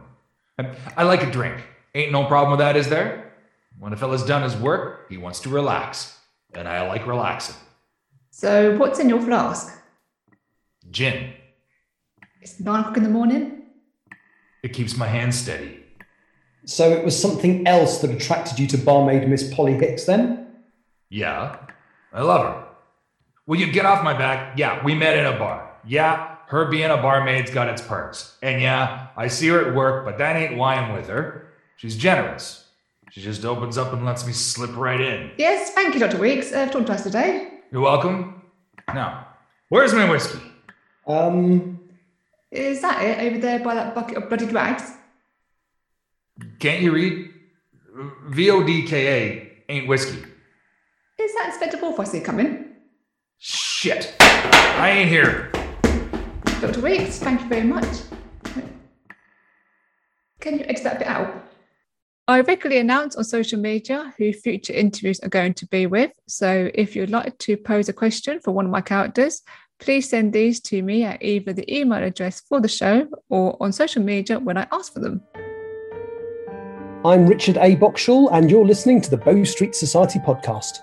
[0.58, 1.64] I, I like a drink.
[1.94, 3.27] Ain't no problem with that, is there?
[3.78, 6.18] When a fella's done his work, he wants to relax.
[6.54, 7.56] And I like relaxing.
[8.30, 9.80] So, what's in your flask?
[10.90, 11.32] Gin.
[12.40, 13.62] It's nine o'clock in the morning.
[14.62, 15.84] It keeps my hands steady.
[16.64, 20.46] So it was something else that attracted you to barmaid Miss Polly Hicks then?
[21.08, 21.56] Yeah,
[22.12, 22.64] I love her.
[23.46, 24.58] Will you get off my back?
[24.58, 25.76] Yeah, we met in a bar.
[25.86, 28.36] Yeah, her being a barmaid's got its perks.
[28.42, 31.48] And yeah, I see her at work, but that ain't why I'm with her.
[31.76, 32.67] She's generous.
[33.10, 35.30] She just opens up and lets me slip right in.
[35.38, 36.18] Yes, thank you, Dr.
[36.18, 36.52] Weeks.
[36.52, 37.48] Uh, talked to us today.
[37.72, 38.42] You're welcome.
[38.94, 39.26] Now,
[39.68, 40.40] where's my whiskey?
[41.06, 41.80] Um,
[42.50, 44.92] Is that it over there by that bucket of bloody rags?
[46.58, 47.30] Can't you read?
[48.30, 50.22] VODKA ain't whiskey.
[51.18, 52.66] Is that Inspector Wolf I see coming?
[53.38, 54.14] Shit.
[54.20, 55.50] I ain't here.
[56.60, 56.80] Dr.
[56.80, 57.86] Weeks, thank you very much.
[60.40, 61.44] Can you edit that bit out?
[62.30, 66.12] I regularly announce on social media who future interviews are going to be with.
[66.26, 69.40] So if you'd like to pose a question for one of my characters,
[69.80, 73.72] please send these to me at either the email address for the show or on
[73.72, 75.22] social media when I ask for them.
[77.02, 77.76] I'm Richard A.
[77.76, 80.82] Boxshall, and you're listening to the Bow Street Society podcast.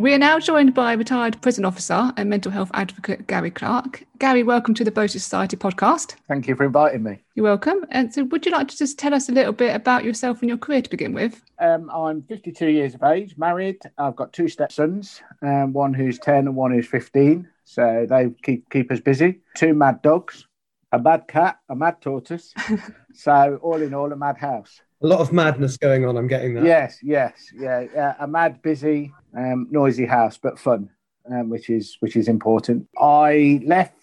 [0.00, 4.06] We are now joined by retired prison officer and mental health advocate Gary Clarke.
[4.18, 6.14] Gary, welcome to the Bow Street Society podcast.
[6.26, 7.18] Thank you for inviting me.
[7.34, 7.84] You're welcome.
[7.90, 10.48] And so, would you like to just tell us a little bit about yourself and
[10.48, 11.42] your career to begin with?
[11.58, 13.76] Um, I'm 52 years of age, married.
[13.98, 17.46] I've got two stepsons, um, one who's 10 and one who's 15.
[17.64, 19.40] So they keep keep us busy.
[19.54, 20.46] Two mad dogs,
[20.92, 22.54] a mad cat, a mad tortoise.
[23.12, 24.80] so all in all, a mad house.
[25.02, 26.16] A lot of madness going on.
[26.16, 26.64] I'm getting that.
[26.64, 28.14] Yes, yes, yeah, yeah.
[28.18, 30.90] A mad, busy, um, noisy house, but fun,
[31.30, 32.86] um, which is which is important.
[32.98, 33.94] I left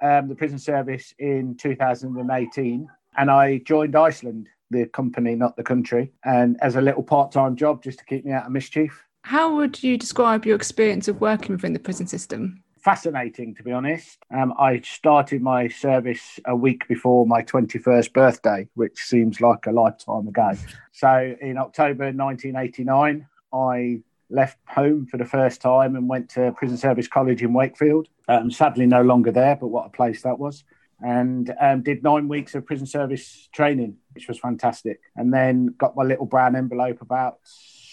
[0.00, 6.12] um, the prison service in 2018, and I joined Iceland, the company, not the country,
[6.24, 9.04] and as a little part-time job just to keep me out of mischief.
[9.24, 12.62] How would you describe your experience of working within the prison system?
[12.82, 14.18] fascinating, to be honest.
[14.34, 19.70] Um, I started my service a week before my 21st birthday, which seems like a
[19.72, 20.52] lifetime ago.
[20.90, 24.00] So in October 1989, I
[24.32, 28.08] left home for the first time and went to Prison Service College in Wakefield.
[28.28, 30.64] Um, sadly, no longer there, but what a place that was.
[31.04, 35.00] And um, did nine weeks of prison service training, which was fantastic.
[35.16, 37.38] And then got my little brown envelope about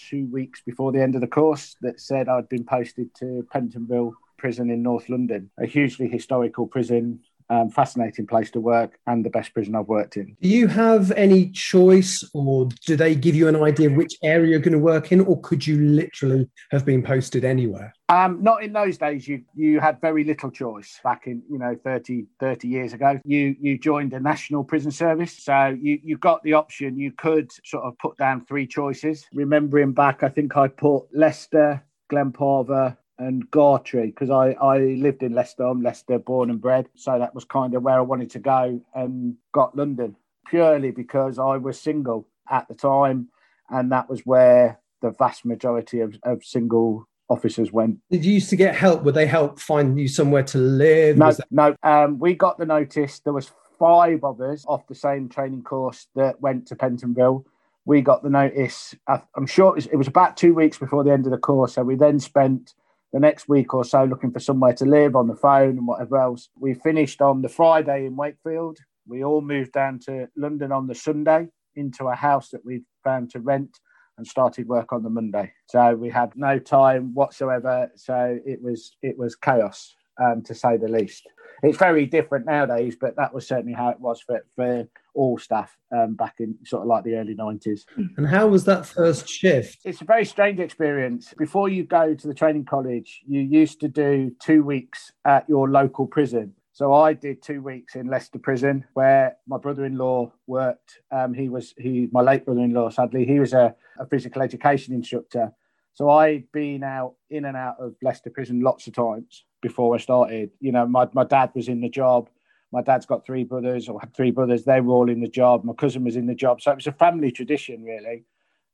[0.08, 4.12] two weeks before the end of the course that said I'd been posted to Pentonville
[4.38, 7.20] prison in North London, a hugely historical prison,
[7.50, 10.36] um, fascinating place to work, and the best prison I've worked in.
[10.40, 14.52] Do you have any choice, or do they give you an idea of which area
[14.52, 17.92] you're going to work in, or could you literally have been posted anywhere?
[18.08, 19.28] Um, not in those days.
[19.28, 23.20] You you had very little choice back in you know 30, 30 years ago.
[23.24, 26.96] You you joined the national prison service, so you you got the option.
[26.96, 29.26] You could sort of put down three choices.
[29.32, 35.22] Remembering back, I think I put Leicester, Glen Parva, and Gartree because I, I lived
[35.22, 35.64] in Leicester.
[35.64, 36.88] I'm Leicester born and bred.
[36.96, 40.16] So that was kind of where I wanted to go and got London
[40.48, 43.28] purely because I was single at the time.
[43.68, 47.98] And that was where the vast majority of, of single officers went.
[48.10, 49.02] Did you used to get help?
[49.02, 51.18] Would they help find you somewhere to live?
[51.18, 51.76] No, that- no.
[51.82, 53.20] Um, we got the notice.
[53.20, 57.44] There was five of us off the same training course that went to Pentonville.
[57.84, 58.94] We got the notice.
[59.06, 61.74] I'm sure it was, it was about two weeks before the end of the course.
[61.74, 62.74] So we then spent
[63.12, 66.18] the next week or so looking for somewhere to live on the phone and whatever
[66.18, 66.48] else.
[66.58, 68.78] We finished on the Friday in Wakefield.
[69.06, 73.30] We all moved down to London on the Sunday into a house that we'd found
[73.30, 73.78] to rent
[74.18, 75.52] and started work on the Monday.
[75.66, 77.90] So we had no time whatsoever.
[77.96, 81.26] So it was it was chaos um, to say the least.
[81.62, 85.76] It's very different nowadays, but that was certainly how it was for, for all staff
[85.92, 87.82] um, back in sort of like the early 90s.
[88.16, 89.78] And how was that first shift?
[89.84, 91.34] It's a very strange experience.
[91.38, 95.70] Before you go to the training college, you used to do two weeks at your
[95.70, 96.54] local prison.
[96.72, 101.00] So I did two weeks in Leicester Prison, where my brother-in-law worked.
[101.10, 102.90] Um, he was he my late brother-in-law.
[102.90, 105.52] Sadly, he was a, a physical education instructor.
[105.92, 109.98] So I'd been out in and out of Leicester Prison lots of times before I
[109.98, 110.50] started.
[110.60, 112.30] You know, my, my dad was in the job.
[112.72, 114.64] My dad's got three brothers, or had three brothers.
[114.64, 115.64] They were all in the job.
[115.64, 116.60] My cousin was in the job.
[116.60, 118.24] So it was a family tradition, really.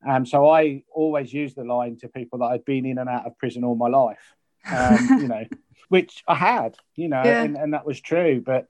[0.06, 3.26] Um, so I always used the line to people that I'd been in and out
[3.26, 4.34] of prison all my life,
[4.70, 5.44] um, you know,
[5.88, 7.42] which I had, you know, Yeah.
[7.42, 8.42] and, and that was true.
[8.44, 8.68] But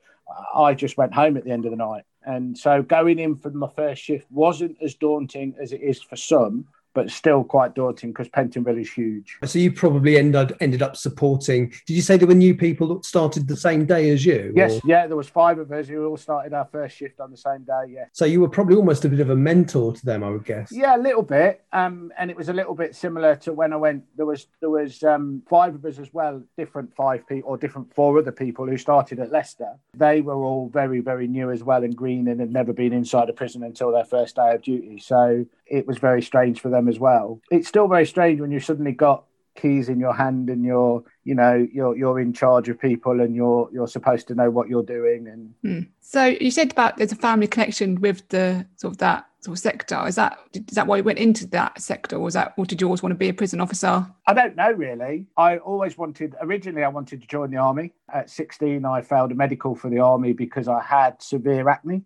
[0.55, 2.05] I just went home at the end of the night.
[2.23, 6.17] And so going in for my first shift wasn't as daunting as it is for
[6.17, 9.37] some, but still quite daunting because Pentonville is huge.
[9.45, 11.69] So you probably ended ended up supporting.
[11.87, 14.53] Did you say there were new people that started the same day as you?
[14.57, 17.31] Yes, or- yeah, there was five of us who all started our first shift on
[17.31, 17.85] the same day.
[17.91, 20.47] Yeah, So you were probably almost a bit of a mentor to them, I would
[20.47, 20.73] guess.
[20.73, 21.63] yeah, a little bit.
[21.73, 24.05] Um, and it was a little bit similar to when I went.
[24.17, 27.93] There was there was um five of us as well, different five people or different
[27.95, 29.73] four other people who started at Leicester.
[29.95, 33.29] They were all very very new as well and green and had never been inside
[33.29, 34.99] a prison until their first day of duty.
[34.99, 37.41] So it was very strange for them as well.
[37.51, 39.25] It's still very strange when you suddenly got
[39.57, 43.35] keys in your hand and you're you know you're you're in charge of people and
[43.35, 45.89] you're you're supposed to know what you're doing and Hmm.
[46.01, 49.63] So you said about there's a family connection with the sort of that sort of
[49.63, 50.07] sector.
[50.07, 52.81] Is that is that why you went into that sector, or was that or did
[52.81, 54.07] you always want to be a prison officer?
[54.27, 55.27] I don't know really.
[55.37, 57.93] I always wanted, originally, I wanted to join the army.
[58.13, 62.03] At 16, I failed a medical for the army because I had severe acne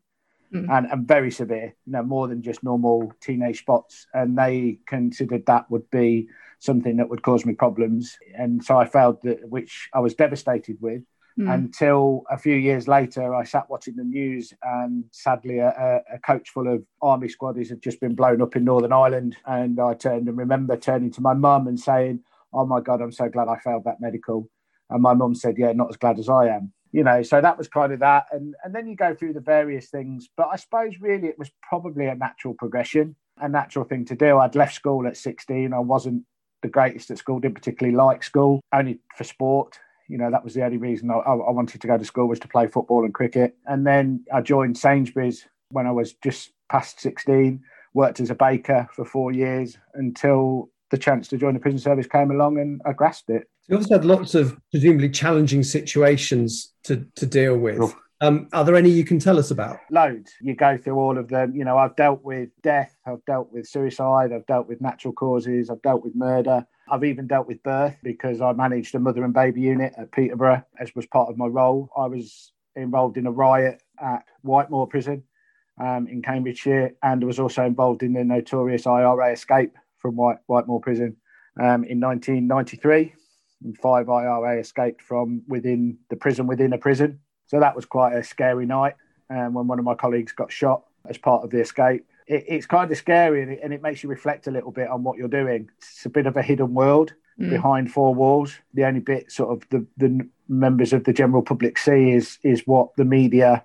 [0.52, 0.68] Mm.
[0.68, 4.08] and, and very severe, you know, more than just normal teenage spots.
[4.12, 8.16] And they considered that would be something that would cause me problems.
[8.36, 11.02] And so I failed, the, which I was devastated with.
[11.36, 11.48] Hmm.
[11.48, 16.18] Until a few years later, I sat watching the news, and sadly, a, a- a
[16.18, 19.36] coach full of army squaddies had just been blown up in Northern Ireland.
[19.46, 23.12] And I turned and remember turning to my mum and saying, "Oh my God, I'm
[23.12, 24.50] so glad I failed that medical."
[24.90, 27.56] And my mum said, "Yeah, not as glad as I am." You know, so that
[27.56, 30.28] was kind of that, and and then you go through the various things.
[30.36, 34.38] But I suppose really it was probably a natural progression, a natural thing to do.
[34.38, 35.72] I'd left school at 16.
[35.72, 36.24] I wasn't
[36.62, 39.78] the greatest at school, didn't particularly like school, only for sport.
[40.08, 42.40] You know, that was the only reason I, I wanted to go to school was
[42.40, 43.56] to play football and cricket.
[43.66, 47.62] And then I joined Sainsbury's when I was just past 16,
[47.94, 52.06] worked as a baker for four years until the chance to join the prison service
[52.06, 53.48] came along and I grasped it.
[53.70, 57.78] You obviously had lots of presumably challenging situations to, to deal with.
[57.80, 57.94] Oh.
[58.20, 59.78] Um, are there any you can tell us about?
[59.92, 60.32] Loads.
[60.42, 61.54] You go through all of them.
[61.54, 65.70] You know, I've dealt with death, I've dealt with suicide, I've dealt with natural causes,
[65.70, 66.66] I've dealt with murder.
[66.90, 70.64] I've even dealt with birth because I managed a mother and baby unit at Peterborough
[70.80, 71.90] as was part of my role.
[71.96, 75.22] I was involved in a riot at Whitemoor Prison
[75.80, 80.80] um, in Cambridgeshire and was also involved in the notorious IRA escape from White, Whitemoor
[80.80, 81.16] Prison
[81.60, 83.14] um, in 1993.
[83.62, 87.20] And five IRA escaped from within the prison within a prison.
[87.46, 88.94] So that was quite a scary night
[89.28, 92.06] um, when one of my colleagues got shot as part of the escape.
[92.26, 94.88] It, it's kind of scary and it, and it makes you reflect a little bit
[94.88, 95.68] on what you're doing.
[95.78, 97.48] It's a bit of a hidden world Mm.
[97.48, 98.54] behind four walls.
[98.74, 102.66] The only bit sort of the, the members of the general public see is is
[102.66, 103.64] what the media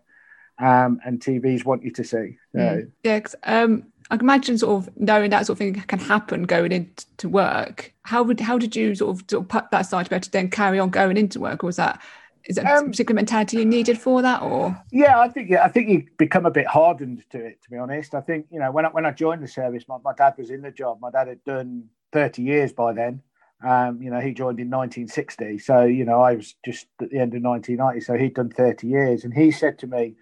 [0.60, 2.38] um, and TVs want you to see.
[2.54, 2.92] So, Mm.
[3.04, 6.72] Yeah, um, I can imagine sort of knowing that sort of thing can happen going
[6.72, 7.94] into work.
[8.04, 10.24] How would how did you sort of, sort of put that aside to be able
[10.24, 12.02] to then carry on going into work, or was that
[12.46, 15.64] is that a Um, particular mentality you needed for that, or Yeah, I think yeah,
[15.64, 17.62] I think you become a bit hardened to it.
[17.64, 19.98] To be honest, I think you know when I, when I joined the service, my,
[20.04, 21.00] my dad was in the job.
[21.02, 23.22] My dad had done thirty years by then.
[23.64, 27.18] Um, you know, he joined in 1960, so you know I was just at the
[27.18, 30.14] end of 1990, so he'd done 30 years, and he said to me,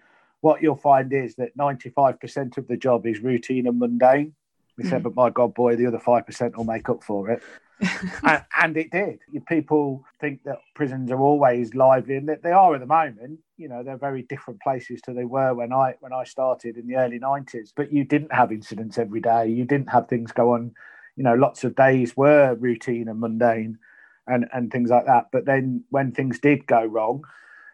[0.44, 4.34] "What you'll find is that 95% of the job is routine and mundane."
[4.76, 5.04] He said, Mm.
[5.04, 7.42] "But my God, boy, the other five percent will make up for it."
[8.22, 9.18] and, and it did.
[9.48, 13.40] People think that prisons are always lively, and that they are at the moment.
[13.56, 16.86] You know, they're very different places to they were when I when I started in
[16.86, 17.72] the early nineties.
[17.74, 19.48] But you didn't have incidents every day.
[19.48, 20.72] You didn't have things go on.
[21.16, 23.78] You know, lots of days were routine and mundane,
[24.26, 25.26] and and things like that.
[25.32, 27.24] But then when things did go wrong,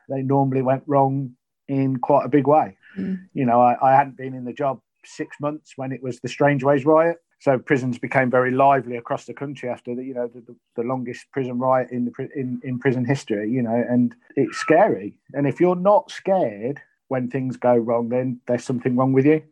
[0.08, 1.36] they normally went wrong
[1.70, 2.76] in quite a big way.
[2.98, 3.28] Mm.
[3.32, 6.28] You know, I, I hadn't been in the job six months when it was the
[6.28, 7.18] Strangeways riot.
[7.38, 11.26] So prisons became very lively across the country after the, you know, the, the longest
[11.32, 13.50] prison riot in the in, in prison history.
[13.50, 15.14] You know, and it's scary.
[15.32, 19.42] And if you're not scared when things go wrong, then there's something wrong with you.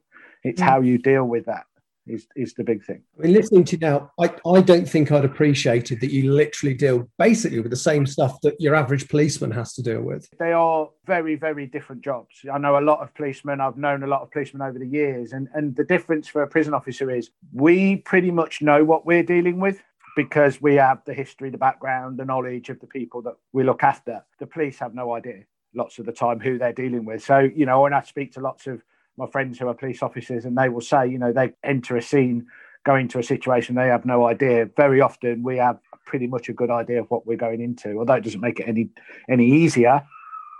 [0.44, 0.64] It's Mm.
[0.64, 1.64] how you deal with that
[2.10, 3.02] is is the big thing.
[3.18, 6.74] I mean, listening to you now, I, I don't think I'd appreciated that you literally
[6.74, 10.28] deal basically with the same stuff that your average policeman has to deal with.
[10.38, 14.06] they are very very different jobs i know a lot of policemen i've known a
[14.06, 17.30] lot of policemen over the years and and the difference for a prison officer is
[17.52, 19.82] we pretty much know what we're dealing with
[20.16, 23.82] because we have the history the background the knowledge of the people that we look
[23.82, 25.42] after the police have no idea
[25.74, 28.40] lots of the time who they're dealing with so you know when i speak to
[28.40, 28.82] lots of
[29.18, 32.02] my friends who are police officers and they will say you know they enter a
[32.02, 32.46] scene
[32.84, 36.52] go into a situation they have no idea very often we have pretty much a
[36.54, 38.88] good idea of what we're going into although it doesn't make it any
[39.28, 40.02] any easier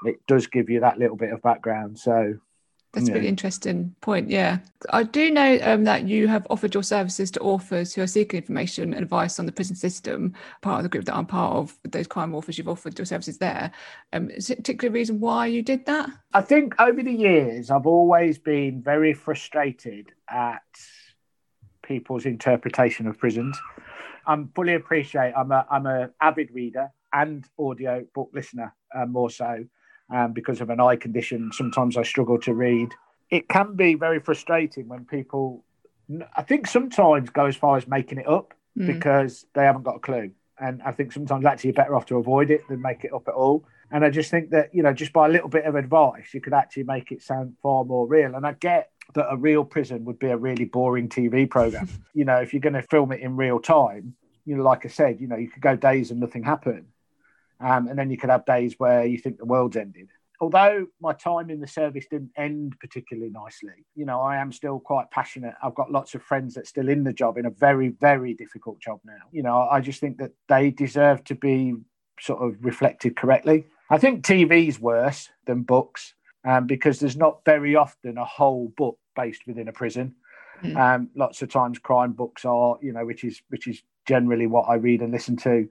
[0.05, 1.99] it does give you that little bit of background.
[1.99, 2.35] So
[2.93, 4.31] that's a really interesting point.
[4.31, 4.59] Yeah,
[4.91, 8.39] I do know um, that you have offered your services to authors who are seeking
[8.39, 10.33] information and advice on the prison system.
[10.63, 13.37] Part of the group that I'm part of, those crime authors, you've offered your services
[13.39, 13.71] there.
[14.13, 16.09] Um, is there a particular reason why you did that?
[16.33, 20.63] I think over the years, I've always been very frustrated at
[21.83, 23.59] people's interpretation of prisons.
[24.27, 25.33] I'm fully appreciate.
[25.37, 29.65] I'm a I'm a avid reader and audio book listener, uh, more so
[30.11, 31.51] um, because of an eye condition.
[31.53, 32.91] Sometimes I struggle to read.
[33.31, 35.65] It can be very frustrating when people.
[36.37, 38.87] I think sometimes go as far as making it up Mm.
[38.87, 40.31] because they haven't got a clue.
[40.61, 43.27] And I think sometimes actually you're better off to avoid it than make it up
[43.27, 43.65] at all.
[43.91, 46.41] And I just think that, you know, just by a little bit of advice, you
[46.41, 48.35] could actually make it sound far more real.
[48.35, 51.89] And I get that a real prison would be a really boring TV program.
[52.15, 54.89] you know, if you're going to film it in real time, you know, like I
[54.89, 56.87] said, you know, you could go days and nothing happen.
[57.61, 60.09] Um, and then you could have days where you think the world's ended.
[60.41, 64.79] Although my time in the service didn't end particularly nicely, you know, I am still
[64.79, 65.55] quite passionate.
[65.63, 68.79] I've got lots of friends that still in the job in a very, very difficult
[68.81, 69.27] job now.
[69.33, 71.75] You know, I just think that they deserve to be
[72.21, 73.67] sort of reflected correctly.
[73.91, 76.15] I think TV's worse than books
[76.47, 80.15] um, because there's not very often a whole book based within a prison.
[80.63, 80.77] Mm.
[80.77, 84.69] Um, lots of times, crime books are, you know, which is which is generally what
[84.69, 85.69] I read and listen to.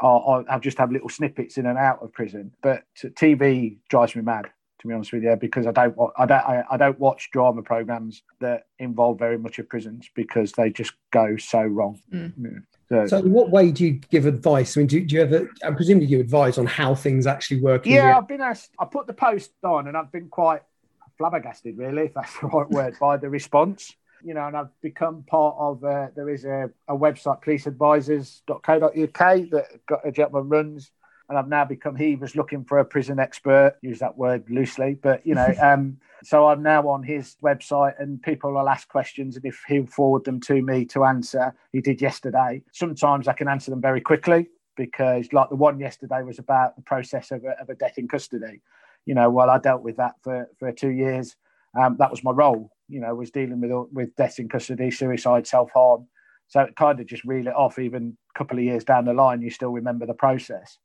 [0.00, 4.14] Are, are, I've just have little snippets in and out of prison, but TV drives
[4.14, 4.50] me mad.
[4.80, 7.62] To be honest with you, because I don't, I don't, I, I don't watch drama
[7.62, 11.98] programs that involve very much of prisons because they just go so wrong.
[12.12, 12.62] Mm.
[12.90, 13.06] Yeah.
[13.06, 14.76] So, in what way do you give advice?
[14.76, 17.86] I mean, do, do you ever, I presumably you advise on how things actually work?
[17.86, 18.70] Yeah, the- I've been asked.
[18.78, 20.60] I put the post on, and I've been quite
[21.16, 23.94] flabbergasted, really, if that's the right word, by the response.
[24.26, 25.84] You know, and I've become part of.
[25.84, 30.90] Uh, there is a, a website, policeadvisors.co.uk, that got a gentleman runs,
[31.28, 31.94] and I've now become.
[31.94, 33.76] He was looking for a prison expert.
[33.82, 35.54] Use that word loosely, but you know.
[35.62, 39.86] um, so I'm now on his website, and people will ask questions, and if he'll
[39.86, 42.62] forward them to me to answer, he did yesterday.
[42.72, 46.82] Sometimes I can answer them very quickly because, like the one yesterday was about the
[46.82, 48.60] process of a, of a death in custody
[49.06, 51.36] you know, while I dealt with that for, for two years,
[51.80, 55.46] um, that was my role, you know, was dealing with, with death in custody, suicide,
[55.46, 56.06] self harm.
[56.48, 59.12] So it kind of just reel it off, even a couple of years down the
[59.12, 60.78] line, you still remember the process.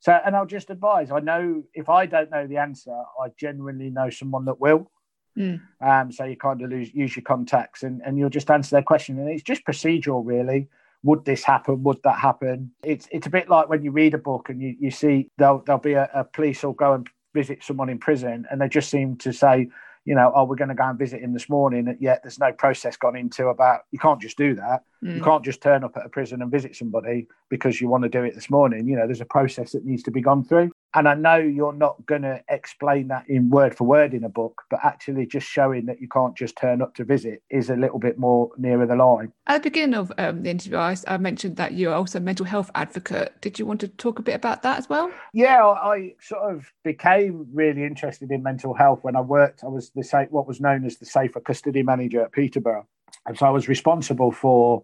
[0.00, 3.90] So, and I'll just advise I know if I don't know the answer, I genuinely
[3.90, 4.90] know someone that will.
[5.38, 5.60] Mm.
[5.80, 8.82] Um, so you kind of lose, use your contacts and, and you'll just answer their
[8.82, 9.18] question.
[9.18, 10.68] And it's just procedural, really.
[11.02, 11.82] Would this happen?
[11.82, 12.72] Would that happen?
[12.82, 15.62] It's it's a bit like when you read a book and you, you see there'll,
[15.64, 18.90] there'll be a, a police will go and visit someone in prison and they just
[18.90, 19.68] seem to say,
[20.06, 21.96] you know, oh, we're going to go and visit him this morning.
[22.00, 24.84] Yet there's no process gone into about you can't just do that.
[25.04, 25.16] Mm.
[25.16, 28.08] You can't just turn up at a prison and visit somebody because you want to
[28.08, 28.88] do it this morning.
[28.88, 30.72] You know, there's a process that needs to be gone through.
[30.94, 34.30] And I know you're not going to explain that in word for word in a
[34.30, 37.76] book, but actually just showing that you can't just turn up to visit is a
[37.76, 39.30] little bit more nearer the line.
[39.46, 42.46] At the beginning of um, the interview, I, I, mentioned that you're also a mental
[42.46, 43.34] health advocate.
[43.42, 45.10] Did you want to talk a bit about that as well?
[45.34, 49.64] Yeah, I sort of became really interested in mental health when I worked.
[49.64, 52.86] I was the what was known as the safer custody manager at Peterborough,
[53.26, 54.82] and so I was responsible for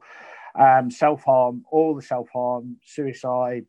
[0.58, 3.64] um, self harm, all the self harm, suicide,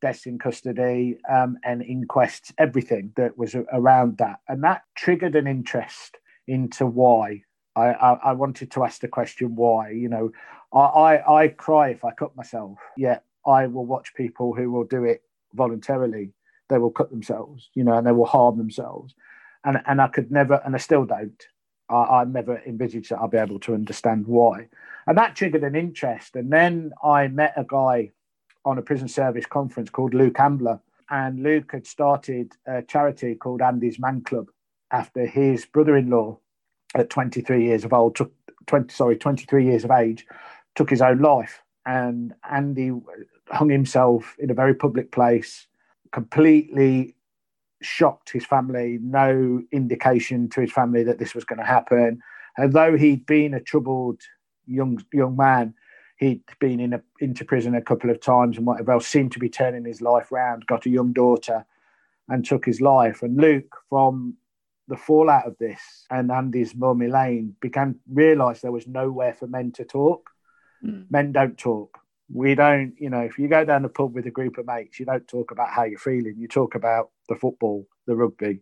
[0.00, 4.40] deaths in custody um, and inquests, everything that was around that.
[4.48, 7.42] And that triggered an interest into why.
[7.74, 9.90] I, I, I wanted to ask the question why.
[9.90, 10.30] You know,
[10.74, 14.84] I, I, I cry if I cut myself, yet I will watch people who will
[14.84, 15.22] do it
[15.54, 16.32] voluntarily.
[16.68, 19.14] They will cut themselves, you know, and they will harm themselves.
[19.64, 21.42] And, and I could never, and I still don't.
[21.92, 24.68] I, I never envisaged that I'd be able to understand why.
[25.06, 26.36] And that triggered an interest.
[26.36, 28.10] And then I met a guy
[28.64, 30.80] on a prison service conference called Luke Ambler.
[31.10, 34.48] And Luke had started a charity called Andy's Man Club
[34.90, 36.38] after his brother-in-law
[36.94, 38.32] at 23 years of old took
[38.66, 40.26] 20 sorry 23 years of age
[40.74, 42.92] took his own life and Andy
[43.48, 45.66] hung himself in a very public place
[46.12, 47.14] completely
[47.84, 52.20] shocked his family no indication to his family that this was going to happen
[52.58, 54.20] although he'd been a troubled
[54.66, 55.74] young young man
[56.22, 59.40] he'd been in a, into prison a couple of times and whatever else, seemed to
[59.40, 61.66] be turning his life round, got a young daughter
[62.28, 63.22] and took his life.
[63.22, 64.34] And Luke, from
[64.86, 69.72] the fallout of this and Andy's mum Elaine, began realise there was nowhere for men
[69.72, 70.30] to talk.
[70.84, 71.10] Mm.
[71.10, 71.98] Men don't talk.
[72.32, 74.98] We don't, you know, if you go down the pub with a group of mates,
[74.98, 76.36] you don't talk about how you're feeling.
[76.38, 78.60] You talk about the football, the rugby.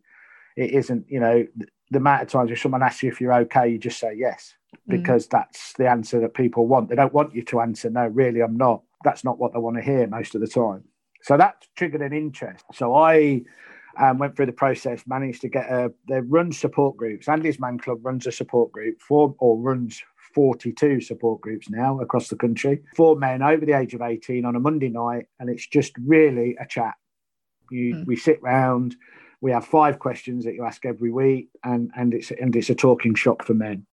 [0.57, 1.47] It isn't, you know,
[1.91, 4.55] the amount of times if someone asks you if you're okay, you just say yes
[4.89, 5.03] Mm.
[5.03, 5.31] because mm.
[5.31, 6.89] that's the answer that people want.
[6.89, 8.83] They don't want you to answer, no, really, I'm not.
[9.05, 10.85] That's not what they want to hear most of the time.
[11.23, 12.65] So that triggered an interest.
[12.73, 13.43] So I
[13.99, 17.29] um, went through the process, managed to get a, they run support groups.
[17.29, 20.03] Andy's Man Club runs a support group for, or runs
[20.35, 24.57] 42 support groups now across the country for men over the age of 18 on
[24.57, 25.27] a Monday night.
[25.39, 26.95] And it's just really a chat.
[27.71, 28.07] You, mm.
[28.07, 28.97] We sit round,
[29.41, 32.75] we have five questions that you ask every week, and, and, it's, and it's a
[32.75, 33.87] talking shop for men.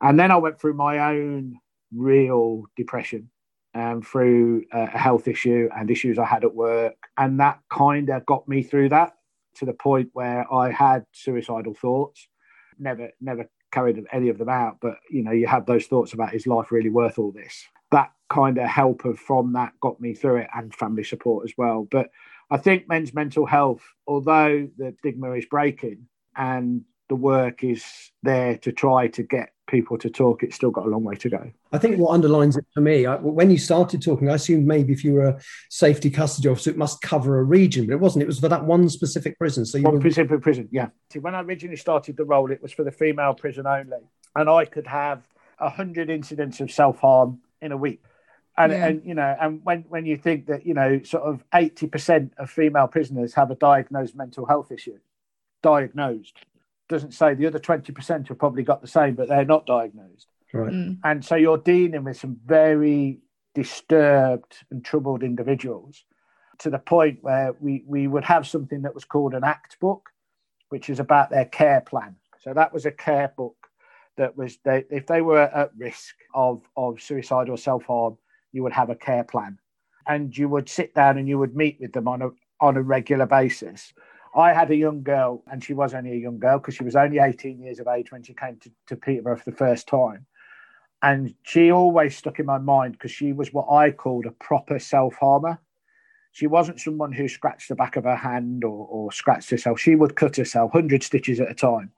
[0.00, 1.58] And then I went through my own
[1.94, 3.30] real depression
[3.74, 6.96] um, through a health issue and issues I had at work.
[7.16, 9.12] And that kind of got me through that
[9.56, 12.28] to the point where I had suicidal thoughts.
[12.78, 16.34] Never, never carried any of them out, but you know, you have those thoughts about
[16.34, 17.66] is life really worth all this?
[17.90, 21.52] That kind of help of from that got me through it and family support as
[21.58, 21.86] well.
[21.90, 22.08] But
[22.50, 26.06] I think men's mental health, although the stigma is breaking
[26.36, 27.84] and the work is
[28.22, 31.28] there to try to get people to talk, it's still got a long way to
[31.28, 31.50] go.
[31.72, 34.92] I think what underlines it for me, I, when you started talking, I assumed maybe
[34.92, 35.40] if you were a
[35.70, 38.22] safety custody officer, it must cover a region, but it wasn't.
[38.22, 39.64] It was for that one specific prison.
[39.64, 40.00] So you one were...
[40.00, 40.88] specific prison, yeah.
[41.12, 43.98] See, when I originally started the role, it was for the female prison only,
[44.34, 45.22] and I could have
[45.58, 48.02] a hundred incidents of self harm in a week.
[48.58, 48.86] And, Yeah.
[48.86, 52.32] and you know, and when when you think that you know, sort of eighty percent
[52.38, 54.98] of female prisoners have a diagnosed mental health issue,
[55.62, 56.46] diagnosed
[56.88, 60.28] doesn't say the other 20% have probably got the same, but they're not diagnosed.
[60.52, 60.72] Right.
[60.72, 60.98] Mm.
[61.04, 63.20] And so you're dealing with some very
[63.54, 66.04] disturbed and troubled individuals
[66.58, 70.10] to the point where we, we would have something that was called an ACCT book,
[70.68, 72.16] which is about their care plan.
[72.40, 73.56] So that was a care book
[74.16, 78.16] that was, they, if they were at risk of, of suicide or self harm,
[78.52, 79.58] you would have a care plan.
[80.06, 82.30] And you would sit down and you would meet with them on a,
[82.60, 83.92] on a regular basis.
[84.36, 86.94] I had a young girl, and she was only a young girl because she was
[86.94, 90.26] only 18 years of age when she came to, to Peterborough for the first time.
[91.02, 94.78] And she always stuck in my mind because she was what I called a proper
[94.78, 95.58] self harmer.
[96.32, 99.80] She wasn't someone who scratched the back of her hand or, or scratched herself.
[99.80, 101.92] She would cut herself 100 stitches at a time,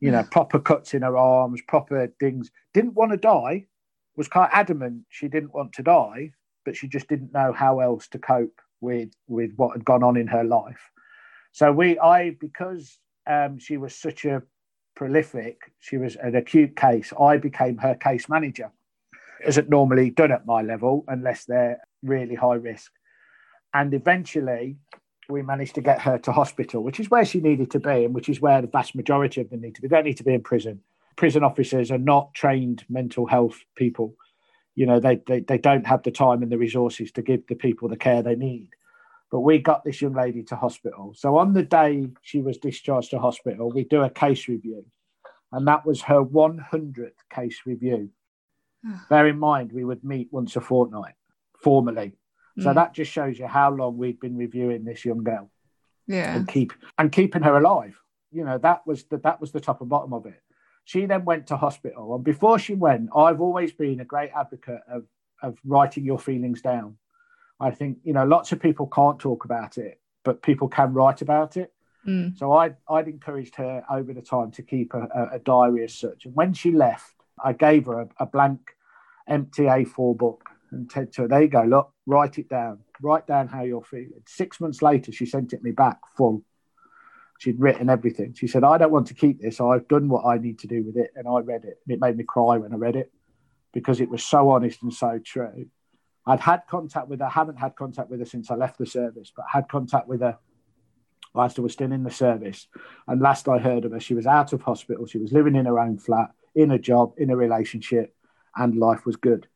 [0.00, 0.30] you know, mm.
[0.32, 2.50] proper cuts in her arms, proper things.
[2.72, 3.66] Didn't want to die,
[4.16, 6.32] was quite adamant she didn't want to die,
[6.64, 10.16] but she just didn't know how else to cope with, with what had gone on
[10.16, 10.90] in her life.
[11.54, 12.98] So we, I, because
[13.30, 14.42] um, she was such a
[14.96, 17.12] prolific, she was an acute case.
[17.18, 18.72] I became her case manager.
[19.46, 22.90] Isn't normally done at my level unless they're really high risk.
[23.72, 24.78] And eventually,
[25.28, 28.16] we managed to get her to hospital, which is where she needed to be, and
[28.16, 29.86] which is where the vast majority of them need to be.
[29.86, 30.80] They don't need to be in prison.
[31.14, 34.16] Prison officers are not trained mental health people.
[34.74, 37.54] You know, they, they, they don't have the time and the resources to give the
[37.54, 38.70] people the care they need.
[39.34, 41.12] But we got this young lady to hospital.
[41.16, 44.86] So on the day she was discharged to hospital, we do a case review.
[45.50, 48.10] And that was her 100th case review.
[49.10, 51.14] Bear in mind, we would meet once a fortnight
[51.60, 52.12] formally.
[52.60, 52.74] So Mm.
[52.76, 55.50] that just shows you how long we'd been reviewing this young girl
[56.06, 56.36] Yeah.
[56.36, 58.00] and keep and keeping her alive.
[58.30, 60.40] You know, that was the that was the top and bottom of it.
[60.84, 64.82] She then went to hospital, and before she went, I've always been a great advocate
[64.88, 65.02] of
[65.42, 66.98] of writing your feelings down.
[67.60, 71.22] I think you know lots of people can't talk about it, but people can write
[71.22, 71.72] about it.
[72.06, 72.36] Mm.
[72.36, 75.94] So I I'd encouraged her over the time to keep a, a, a diary as
[75.94, 76.26] such.
[76.26, 78.60] And when she left, I gave her a, a blank,
[79.28, 81.62] empty A4 book and said to her, "There you go.
[81.62, 82.80] Look, write it down.
[83.00, 86.42] Write down how you're feeling." Six months later, she sent it me back full.
[87.38, 88.34] She'd written everything.
[88.34, 89.60] She said, "I don't want to keep this.
[89.60, 91.80] I've done what I need to do with it." And I read it.
[91.86, 93.12] And it made me cry when I read it
[93.72, 95.66] because it was so honest and so true.
[96.26, 97.28] I'd had contact with her.
[97.28, 100.38] Haven't had contact with her since I left the service, but had contact with her
[101.34, 102.68] whilst I was still in the service.
[103.06, 105.06] And last I heard of her, she was out of hospital.
[105.06, 108.14] She was living in her own flat, in a job, in a relationship,
[108.56, 109.48] and life was good.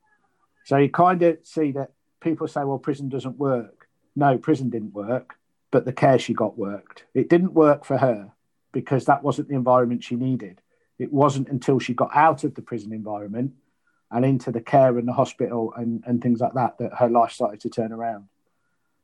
[0.65, 3.87] So you kind of see that people say, well, prison doesn't work.
[4.17, 5.37] No, prison didn't work,
[5.71, 7.05] but the care she got worked.
[7.15, 8.33] It didn't work for her
[8.73, 10.61] because that wasn't the environment she needed.
[10.99, 13.53] It wasn't until she got out of the prison environment
[14.11, 17.33] and into the care and the hospital and, and things like that that her life
[17.33, 18.29] started to turn around.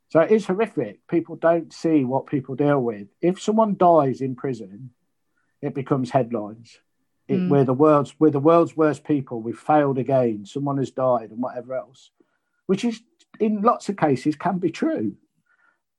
[0.09, 1.07] So it is horrific.
[1.07, 3.07] People don't see what people deal with.
[3.21, 4.91] If someone dies in prison,
[5.61, 6.79] it becomes headlines.
[7.27, 7.49] It, Mm.
[7.49, 9.41] We're the world's we're the world's worst people.
[9.41, 10.45] We've failed again.
[10.45, 12.11] Someone has died, and whatever else,
[12.67, 13.01] which is
[13.39, 15.15] in lots of cases can be true,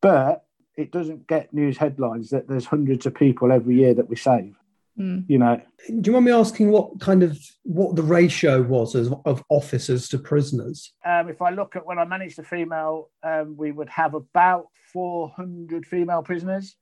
[0.01, 0.47] but
[0.77, 4.57] it doesn't get news headlines that there's hundreds of people every year that we save.
[4.99, 5.25] Mm.
[5.29, 9.15] You know, Do you mind me asking what kind of what the ratio was of,
[9.27, 10.93] of officers to prisoners?
[11.05, 14.69] um, if I look at when I managed the female, um, we would have about
[14.95, 16.77] 400 female prisoners,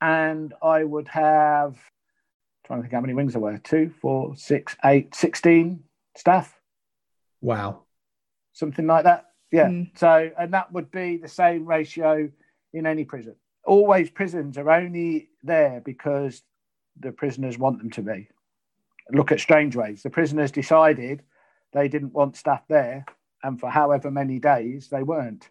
[0.00, 1.76] and I would have
[2.66, 5.80] trying to think how many wings there were two, four, six, eight, 16
[6.16, 6.58] staff,
[7.42, 7.82] Wow.
[8.52, 9.26] something like that.
[9.52, 9.68] Yeah.
[9.68, 9.96] Mm.
[9.98, 12.30] So, and that would be the same ratio
[12.72, 13.36] in any prison.
[13.66, 16.42] Always prisons are only there because
[16.98, 18.28] the prisoners want them to be.
[19.10, 20.02] Look at Strangeways.
[20.02, 21.22] The prisoners decided
[21.72, 23.04] they didn't want staff there,
[23.42, 25.50] and for however many days they weren't,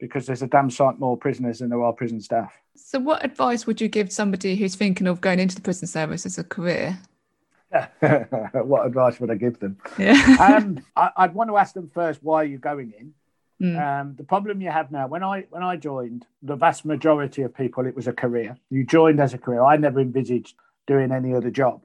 [0.00, 2.52] because there's a damn sight more prisoners than there are prison staff.
[2.74, 6.26] So, what advice would you give somebody who's thinking of going into the prison service
[6.26, 6.98] as a career?
[8.00, 9.76] what advice would I give them?
[9.98, 10.36] Yeah.
[10.40, 13.14] um, I, I'd want to ask them first why you're going in.
[13.60, 14.00] Mm.
[14.00, 17.54] Um, the problem you have now, when I when I joined, the vast majority of
[17.54, 18.56] people, it was a career.
[18.70, 19.62] You joined as a career.
[19.62, 20.54] I never envisaged
[20.88, 21.82] doing any other job.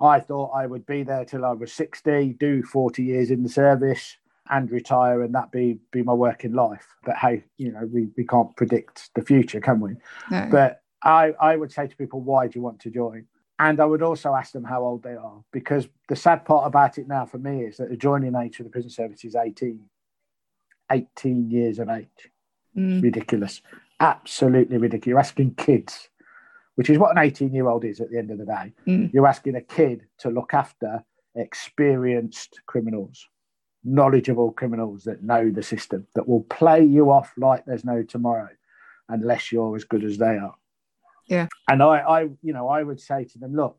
[0.00, 3.48] I thought I would be there till I was 60, do 40 years in the
[3.48, 4.16] service
[4.50, 6.86] and retire and that be be my working life.
[7.04, 9.94] But hey, you know, we, we can't predict the future, can we?
[10.30, 10.48] No.
[10.50, 13.26] But I, I would say to people, why do you want to join?
[13.58, 16.98] And I would also ask them how old they are, because the sad part about
[16.98, 19.80] it now for me is that the joining age for the prison service is 18.
[20.90, 22.30] 18 years of age.
[22.76, 23.02] Mm.
[23.02, 23.62] Ridiculous.
[24.00, 25.06] Absolutely ridiculous.
[25.06, 26.08] You're asking kids,
[26.74, 28.72] which is what an 18 year old is at the end of the day.
[28.86, 29.12] Mm.
[29.12, 31.04] You're asking a kid to look after
[31.34, 33.26] experienced criminals,
[33.84, 38.48] knowledgeable criminals that know the system, that will play you off like there's no tomorrow
[39.08, 40.54] unless you're as good as they are.
[41.26, 41.46] Yeah.
[41.68, 43.78] And I, I, you know, I would say to them, look,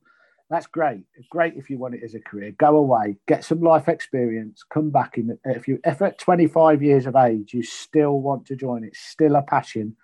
[0.50, 1.04] that's great.
[1.16, 2.52] It's great if you want it as a career.
[2.52, 5.38] Go away, get some life experience, come back in.
[5.46, 9.36] If you, if at 25 years of age you still want to join, it's still
[9.36, 9.96] a passion,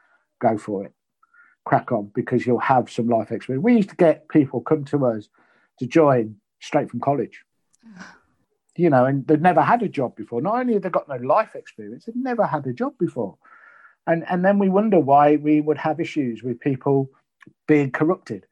[0.41, 0.93] go for it.
[1.65, 3.63] Crack on because you'll have some life experience.
[3.63, 5.29] We used to get people come to us
[5.79, 7.43] to join straight from college,
[8.75, 10.41] you know, and they'd never had a job before.
[10.41, 13.37] Not only have they got no life experience, they've never had a job before.
[14.07, 17.11] And, and then we wonder why we would have issues with people
[17.67, 18.45] being corrupted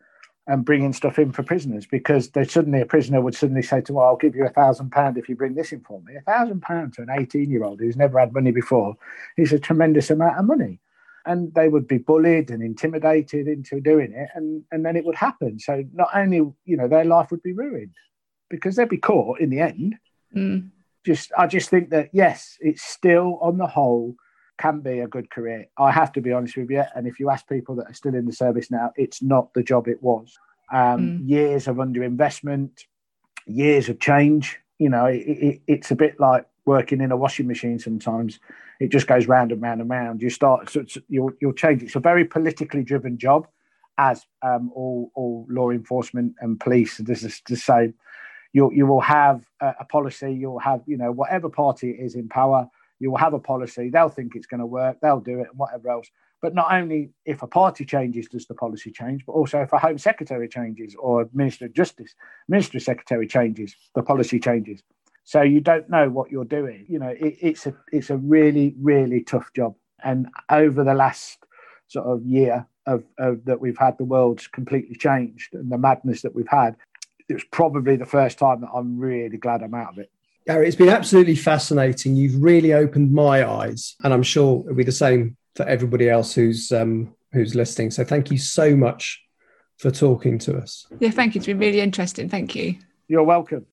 [0.48, 3.94] and bringing stuff in for prisoners because they suddenly a prisoner would suddenly say to,
[3.94, 6.22] "Well, I'll give you a thousand pound if you bring this in for me." A
[6.22, 8.96] thousand pound to an eighteen-year-old who's never had money before
[9.38, 10.80] is a tremendous amount of money,
[11.28, 15.16] and they would be bullied and intimidated into doing it, and and then it would
[15.16, 15.60] happen.
[15.60, 17.94] So not only you know their life would be ruined
[18.50, 19.96] because they'd be caught in the end.
[20.36, 20.70] Mm.
[21.06, 24.16] Just I just think that yes, it's still on the whole
[24.58, 25.68] can be a good career.
[25.78, 26.84] I have to be honest with you.
[26.96, 29.64] And if you ask people that are still in the service now, it's not the
[29.64, 30.38] job it was.
[30.74, 31.30] Um, mm.
[31.30, 32.72] Years of underinvestment,
[33.46, 34.60] years of change.
[34.80, 38.40] You know, it, it, it's a bit like working in a washing machine sometimes.
[38.80, 40.22] It just goes round and round and round.
[40.22, 41.82] You start, so you'll, you'll change.
[41.82, 43.48] It's a very politically driven job,
[43.98, 46.98] as um, all, all law enforcement and police.
[46.98, 47.96] This is the same.
[48.54, 52.30] You, you will have a, a policy, you'll have, you know, whatever party is in
[52.30, 53.90] power, you will have a policy.
[53.90, 56.10] They'll think it's going to work, they'll do it, and whatever else.
[56.42, 59.80] But not only if a party changes does the policy change, but also if a
[59.80, 62.14] Home Secretary changes or Minister of Justice,
[62.48, 64.84] Minister Secretary changes, the policy changes.
[65.28, 66.86] So you don't know what you're doing.
[66.88, 69.76] You know, it, it's a it's a really really tough job.
[70.02, 71.40] And over the last
[71.90, 76.22] sort of year of, of that we've had, the world's completely changed, and the madness
[76.22, 76.78] that we've had.
[77.28, 80.10] It was probably the first time that I'm really glad I'm out of it.
[80.46, 82.16] Gary, it's been absolutely fascinating.
[82.16, 86.34] You've really opened my eyes, and I'm sure it'll be the same for everybody else
[86.34, 87.92] who's um, who's listening.
[87.92, 89.22] So thank you so much
[89.78, 90.88] for talking to us.
[91.02, 91.40] Yeah, thank you.
[91.40, 92.30] It's been really interesting.
[92.30, 92.78] Thank you.
[93.10, 93.66] You're welcome.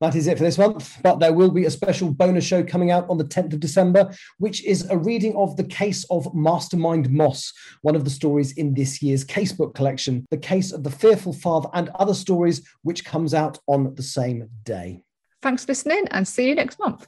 [0.00, 2.90] That is it for this month, but there will be a special bonus show coming
[2.90, 7.10] out on the 10th of December, which is a reading of The Case of Mastermind
[7.10, 11.32] Moss, one of the stories in this year's casebook collection, The Case of the Fearful
[11.32, 15.04] Father and Other Stories, which comes out on the same day.
[15.42, 17.06] Thanks for listening and see you next month.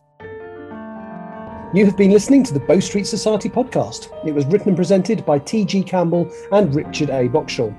[1.74, 4.09] You have been listening to the Bow Street Society podcast.
[4.24, 5.82] It was written and presented by T.G.
[5.82, 7.28] Campbell and Richard A.
[7.28, 7.74] Boxshall.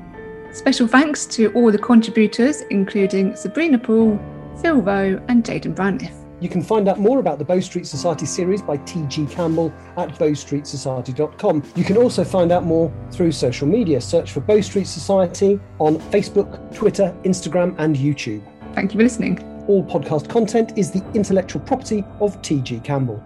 [0.53, 4.19] Special thanks to all the contributors, including Sabrina Poole,
[4.61, 6.13] Phil Rowe, and Jaden Brandliff.
[6.39, 9.25] You can find out more about the Bow Street Society series by T.G.
[9.27, 11.63] Campbell at bowstreetsociety.com.
[11.75, 13.99] You can also find out more through social media.
[13.99, 18.43] Search for Bow Street Society on Facebook, Twitter, Instagram, and YouTube.
[18.73, 19.43] Thank you for listening.
[19.67, 22.81] All podcast content is the intellectual property of T.G.
[22.81, 23.23] Campbell.